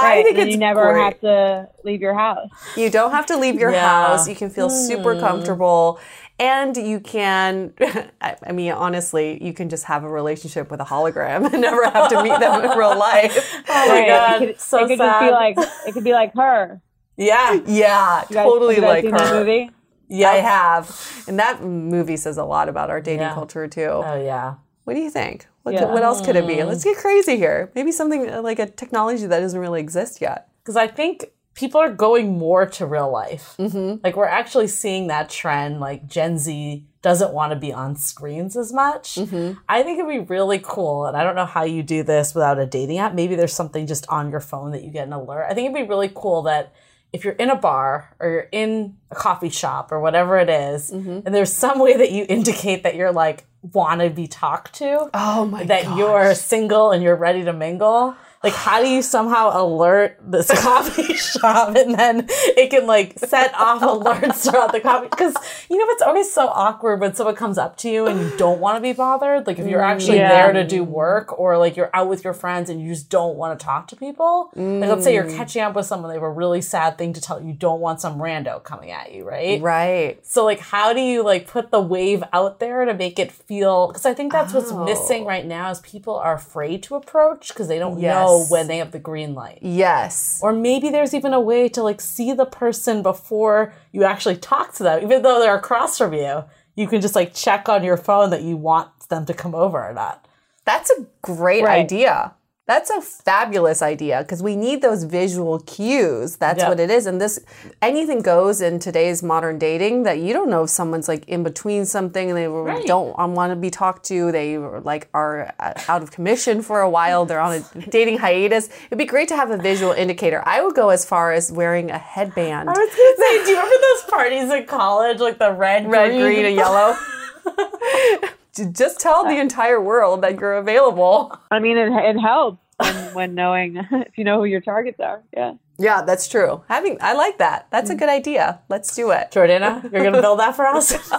[0.00, 1.02] Right, I think it's you never great.
[1.02, 2.48] have to leave your house.
[2.76, 4.06] You don't have to leave your yeah.
[4.06, 4.28] house.
[4.28, 4.86] You can feel mm.
[4.86, 5.20] super hmm.
[5.20, 6.00] comfortable.
[6.38, 7.74] And you can,
[8.22, 12.08] I mean, honestly, you can just have a relationship with a hologram and never have
[12.10, 13.62] to meet them in real life.
[13.68, 14.08] Oh my right.
[14.08, 15.20] god, it could, so it could sad.
[15.20, 16.80] just be like it could be like her.
[17.20, 19.10] Yeah, yeah, guys, totally like her.
[19.10, 19.70] That movie?
[20.08, 23.34] Yeah, I have, and that movie says a lot about our dating yeah.
[23.34, 23.82] culture too.
[23.82, 24.54] Oh yeah.
[24.84, 25.46] What do you think?
[25.62, 25.84] What, yeah.
[25.84, 26.64] what else could it be?
[26.64, 27.70] Let's get crazy here.
[27.74, 30.48] Maybe something uh, like a technology that doesn't really exist yet.
[30.62, 33.54] Because I think people are going more to real life.
[33.58, 34.00] Mm-hmm.
[34.02, 35.78] Like we're actually seeing that trend.
[35.78, 39.16] Like Gen Z doesn't want to be on screens as much.
[39.16, 39.60] Mm-hmm.
[39.68, 41.06] I think it'd be really cool.
[41.06, 43.14] And I don't know how you do this without a dating app.
[43.14, 45.46] Maybe there's something just on your phone that you get an alert.
[45.48, 46.72] I think it'd be really cool that
[47.12, 50.90] if you're in a bar or you're in a coffee shop or whatever it is,
[50.90, 51.20] mm-hmm.
[51.26, 55.10] and there's some way that you indicate that you're like want to be talked to.
[55.12, 55.98] Oh my That gosh.
[55.98, 58.14] you're single and you're ready to mingle.
[58.42, 63.52] Like, how do you somehow alert this coffee shop and then it can like set
[63.54, 65.08] off alerts throughout the coffee?
[65.08, 65.34] Because
[65.68, 68.58] you know, it's always so awkward when someone comes up to you and you don't
[68.60, 69.46] want to be bothered.
[69.46, 70.52] Like, if you're actually mm, Yeah.
[70.52, 73.36] there to do work or like you're out with your friends and you just don't
[73.36, 74.50] want to talk to people.
[74.56, 75.36] Like, let's say you're mm.
[75.36, 77.48] catching up with someone, they have a really sad thing to tell you.
[77.48, 79.60] You don't want some rando coming at you, right?
[79.60, 80.24] Right.
[80.26, 83.88] So like how do you like put the wave out there to make it feel
[83.88, 84.84] because I think that's what's Oh.
[84.84, 88.14] missing right now is people are afraid to approach because they don't Yes.
[88.14, 89.58] know when they have the green light.
[89.62, 90.40] Yes.
[90.42, 94.74] Or maybe there's even a way to like see the person before you actually talk
[94.74, 96.44] to them, even though they're across from you.
[96.76, 99.82] You can just like check on your phone that you want them to come over
[99.86, 100.26] or not.
[100.64, 101.80] That's a great Right.
[101.80, 102.32] idea.
[102.70, 106.36] That's a fabulous idea because we need those visual cues.
[106.36, 107.06] That's what it is.
[107.06, 107.40] And this
[107.82, 111.84] anything goes in today's modern dating that you don't know if someone's like in between
[111.84, 112.86] something and they Right.
[112.86, 114.30] don't want to be talked to.
[114.30, 117.26] They like are uh, out of commission for a while.
[117.26, 118.68] They're on a dating hiatus.
[118.86, 120.40] It'd be great to have a visual indicator.
[120.46, 122.70] I would go as far as wearing a headband.
[122.70, 126.10] I was gonna say, do you remember those parties in college, like the red, red,
[126.12, 126.96] green, and yellow.
[128.72, 131.38] Just tell the entire world that you're available.
[131.50, 135.22] I mean, it, it helps when, when knowing if you know who your targets are.
[135.36, 135.54] Yeah.
[135.80, 136.62] Yeah, that's true.
[136.68, 137.66] Having I like that.
[137.70, 138.60] That's a good idea.
[138.68, 139.30] Let's do it.
[139.32, 140.92] Jordana, you're gonna build that for us?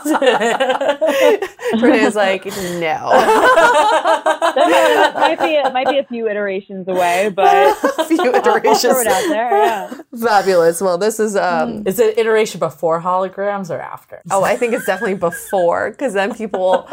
[1.74, 3.10] Jordana's like, no.
[4.54, 8.82] That might be it might be a few iterations away, but a few I'll iterations.
[8.82, 9.50] throw it out there.
[9.52, 9.94] Yeah.
[10.20, 10.82] Fabulous.
[10.82, 14.22] Well, this is um Is it iteration before holograms or after?
[14.30, 16.84] oh, I think it's definitely before because then people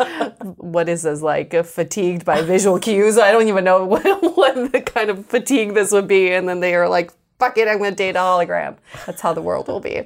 [0.57, 3.19] what is this like fatigued by visual cues?
[3.19, 4.05] I don't even know what,
[4.37, 7.69] what the kind of fatigue this would be and then they are like fuck it,
[7.69, 8.77] I'm going to date a hologram.
[9.07, 10.03] That's how the world will be.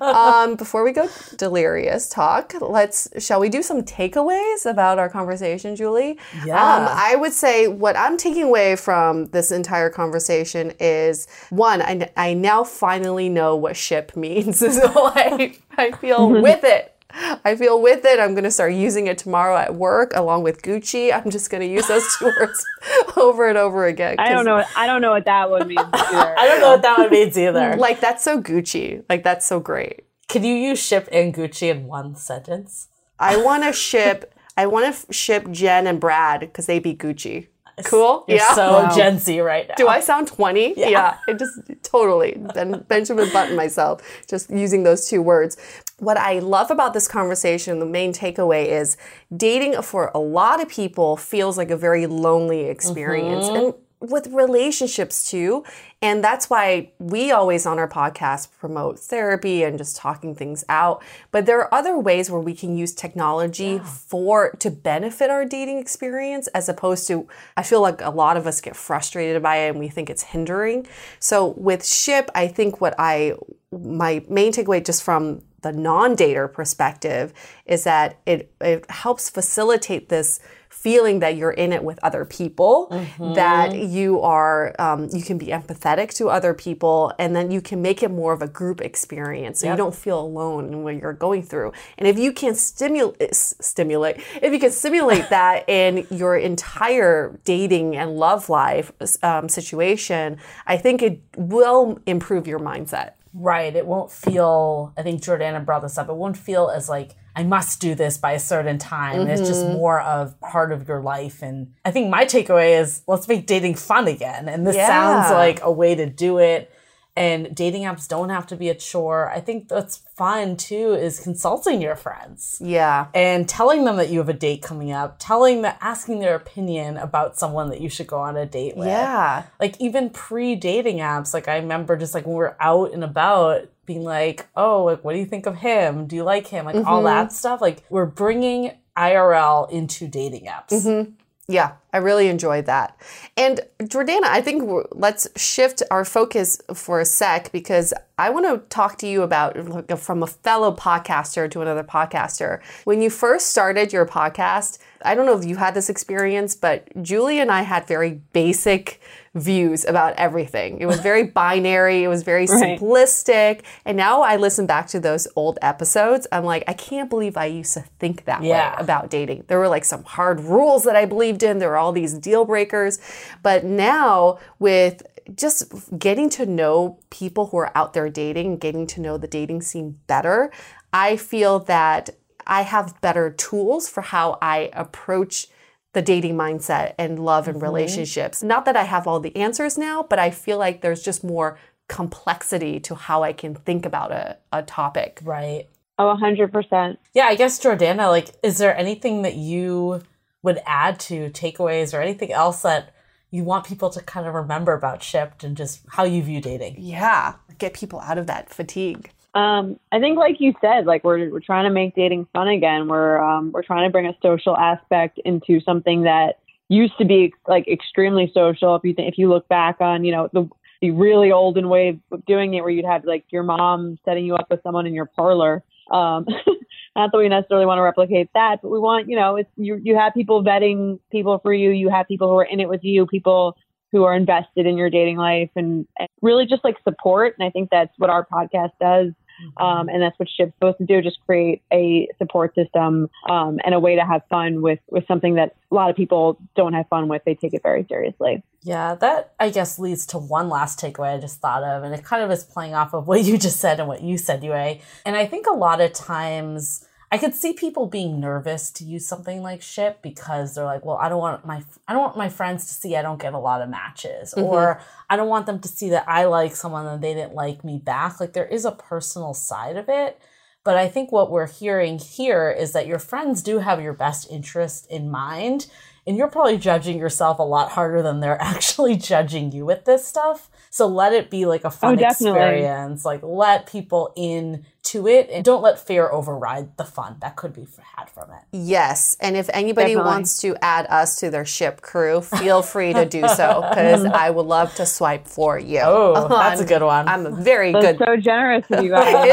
[0.00, 5.74] Um, before we go delirious talk, let's shall we do some takeaways about our conversation,
[5.74, 6.18] Julie?
[6.44, 6.54] Yeah.
[6.54, 12.10] Um, I would say what I'm taking away from this entire conversation is one, I,
[12.16, 14.58] I now finally know what ship means.
[14.60, 16.95] so I, I feel with it.
[17.44, 18.20] I feel with it.
[18.20, 21.12] I'm going to start using it tomorrow at work along with Gucci.
[21.12, 22.64] I'm just going to use those two words
[23.16, 24.16] over and over again.
[24.18, 24.62] I don't know.
[24.76, 25.80] I don't know what that one means.
[25.80, 25.94] Either.
[26.38, 27.76] I don't know what that one means either.
[27.76, 29.02] Like that's so Gucci.
[29.08, 30.04] Like that's so great.
[30.28, 32.88] Can you use ship and Gucci in one sentence?
[33.18, 34.34] I want to ship.
[34.56, 37.48] I want to ship Jen and Brad because they be Gucci.
[37.84, 38.24] Cool.
[38.26, 38.54] You're yeah.
[38.54, 38.96] so wow.
[38.96, 39.74] Gen Z right now.
[39.76, 40.74] Do I sound 20?
[40.76, 40.88] Yeah.
[40.88, 45.56] yeah it just totally ben, Benjamin Button myself, just using those two words.
[45.98, 48.96] What I love about this conversation, the main takeaway is
[49.34, 53.46] dating for a lot of people feels like a very lonely experience.
[53.46, 53.64] Mm-hmm.
[53.66, 55.64] And with relationships too.
[56.02, 61.02] And that's why we always on our podcast promote therapy and just talking things out.
[61.30, 63.84] But there are other ways where we can use technology yeah.
[63.84, 67.26] for to benefit our dating experience as opposed to
[67.56, 70.22] I feel like a lot of us get frustrated by it and we think it's
[70.22, 70.86] hindering.
[71.18, 73.34] So with Ship, I think what I
[73.72, 77.32] my main takeaway just from the non-dater perspective
[77.64, 80.40] is that it it helps facilitate this
[80.76, 83.32] feeling that you're in it with other people, mm-hmm.
[83.32, 87.80] that you are, um, you can be empathetic to other people, and then you can
[87.80, 89.60] make it more of a group experience.
[89.60, 89.72] So yep.
[89.72, 91.72] you don't feel alone in what you're going through.
[91.98, 97.96] And if you can stimulate, stimulate, if you can simulate that in your entire dating
[97.96, 103.12] and love life um, situation, I think it will improve your mindset.
[103.32, 103.74] Right.
[103.74, 107.44] It won't feel, I think Jordana brought this up, it won't feel as like, I
[107.44, 109.20] must do this by a certain time.
[109.20, 109.30] Mm-hmm.
[109.30, 109.74] It's just mm-hmm.
[109.74, 111.42] more of part of your life.
[111.42, 114.48] And I think my takeaway is let's make dating fun again.
[114.48, 114.88] And this yeah.
[114.88, 116.72] sounds like a way to do it
[117.16, 119.30] and dating apps don't have to be a chore.
[119.30, 122.58] I think that's fun too is consulting your friends.
[122.62, 123.06] Yeah.
[123.14, 126.98] And telling them that you have a date coming up, telling them asking their opinion
[126.98, 128.88] about someone that you should go on a date with.
[128.88, 129.44] Yeah.
[129.58, 133.68] Like even pre-dating apps, like I remember just like when we are out and about
[133.86, 136.06] being like, "Oh, like what do you think of him?
[136.06, 136.88] Do you like him?" Like mm-hmm.
[136.88, 137.60] all that stuff.
[137.60, 140.70] Like we're bringing IRL into dating apps.
[140.70, 141.12] Mm-hmm.
[141.48, 143.00] Yeah, I really enjoyed that.
[143.36, 148.68] And Jordana, I think let's shift our focus for a sec because I want to
[148.68, 149.56] talk to you about
[150.00, 152.60] from a fellow podcaster to another podcaster.
[152.82, 156.88] When you first started your podcast, I don't know if you had this experience, but
[157.00, 159.00] Julie and I had very basic
[159.36, 160.80] views about everything.
[160.80, 162.80] It was very binary, it was very right.
[162.80, 163.62] simplistic.
[163.84, 166.26] And now I listen back to those old episodes.
[166.32, 168.74] I'm like, I can't believe I used to think that yeah.
[168.74, 169.44] way about dating.
[169.46, 172.44] There were like some hard rules that I believed in, there were all these deal
[172.44, 172.98] breakers.
[173.42, 175.02] But now with
[175.34, 179.62] just getting to know people who are out there dating, getting to know the dating
[179.62, 180.50] scene better,
[180.92, 182.10] I feel that
[182.46, 185.48] I have better tools for how I approach
[185.96, 187.64] the dating mindset and love and mm-hmm.
[187.64, 188.42] relationships.
[188.42, 191.58] Not that I have all the answers now, but I feel like there's just more
[191.88, 195.20] complexity to how I can think about a, a topic.
[195.24, 195.68] Right.
[195.98, 196.98] Oh, 100%.
[197.14, 200.02] Yeah, I guess, Jordana, like, is there anything that you
[200.42, 202.92] would add to takeaways or anything else that
[203.30, 206.74] you want people to kind of remember about Shipped and just how you view dating?
[206.76, 209.12] Yeah, get people out of that fatigue.
[209.36, 212.88] Um, I think, like you said, like we're we're trying to make dating fun again.
[212.88, 217.34] We're um, we're trying to bring a social aspect into something that used to be
[217.46, 218.74] like extremely social.
[218.76, 220.48] If you if you look back on, you know, the
[220.80, 224.36] the really olden way of doing it, where you'd have like your mom setting you
[224.36, 225.62] up with someone in your parlor.
[225.90, 226.26] Um,
[226.96, 229.78] not that we necessarily want to replicate that, but we want, you know, it's you
[229.84, 231.72] you have people vetting people for you.
[231.72, 233.04] You have people who are in it with you.
[233.06, 233.54] People
[233.92, 237.34] who are invested in your dating life and, and really just like support.
[237.38, 239.12] And I think that's what our podcast does.
[239.56, 243.74] Um, and that's what Ship's supposed to do, just create a support system um, and
[243.74, 246.88] a way to have fun with, with something that a lot of people don't have
[246.88, 247.22] fun with.
[247.24, 248.42] They take it very seriously.
[248.62, 252.04] Yeah, that I guess leads to one last takeaway I just thought of, and it
[252.04, 254.52] kind of is playing off of what you just said and what you said, Yue.
[254.52, 259.06] And I think a lot of times I could see people being nervous to use
[259.06, 262.28] something like ship because they're like, well, I don't want my I don't want my
[262.28, 264.44] friends to see I don't get a lot of matches mm-hmm.
[264.44, 267.64] or I don't want them to see that I like someone and they didn't like
[267.64, 268.18] me back.
[268.18, 270.20] Like there is a personal side of it.
[270.64, 274.28] But I think what we're hearing here is that your friends do have your best
[274.28, 275.68] interest in mind
[276.08, 280.04] and you're probably judging yourself a lot harder than they're actually judging you with this
[280.04, 280.50] stuff.
[280.70, 283.04] So let it be like a fun oh, experience.
[283.04, 287.52] Like let people in to it and don't let fear override the fun that could
[287.52, 287.66] be
[287.96, 288.42] had from it.
[288.52, 289.16] Yes.
[289.20, 290.10] And if anybody Definitely.
[290.10, 294.30] wants to add us to their ship crew, feel free to do so because I
[294.30, 295.80] would love to swipe for you.
[295.82, 297.08] Oh, that's a good one.
[297.08, 298.06] I'm a very that's good.
[298.06, 299.12] so generous of you guys.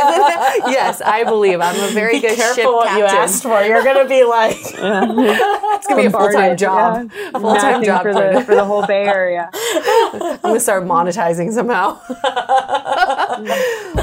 [0.68, 3.00] yes, I believe I'm a very be good careful ship what captain.
[3.00, 3.62] you asked for.
[3.62, 7.12] You're going to be like, it's going to be a full time job.
[7.14, 7.32] Yeah.
[7.34, 9.50] A full time job for the, for the whole Bay Area.
[9.54, 12.00] I'm going to start monetizing somehow.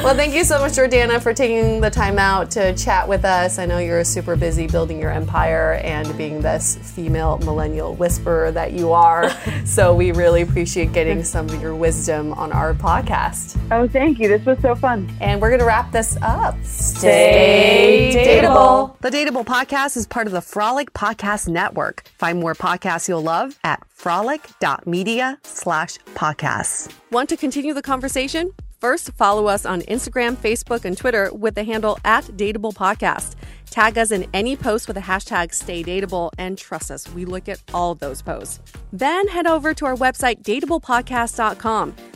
[0.03, 3.59] well, thank you so much, Jordana, for taking the time out to chat with us.
[3.59, 8.74] I know you're super busy building your empire and being this female millennial whisperer that
[8.74, 9.30] you are.
[9.64, 13.59] so we really appreciate getting some of your wisdom on our podcast.
[13.70, 14.28] Oh, thank you.
[14.28, 15.11] This was so fun.
[15.22, 16.62] And we're going to wrap this up.
[16.62, 18.99] Stay dateable.
[19.01, 22.07] The Dateable Podcast is part of the Frolic Podcast Network.
[22.18, 26.93] Find more podcasts you'll love at frolic.media slash podcasts.
[27.11, 28.53] Want to continue the conversation?
[28.81, 33.35] First, follow us on Instagram, Facebook, and Twitter with the handle at Dateable Podcast.
[33.68, 37.61] Tag us in any post with the hashtag StayDateable, and trust us, we look at
[37.74, 38.59] all those posts.
[38.91, 41.95] Then head over to our website, dateablepodcast.com.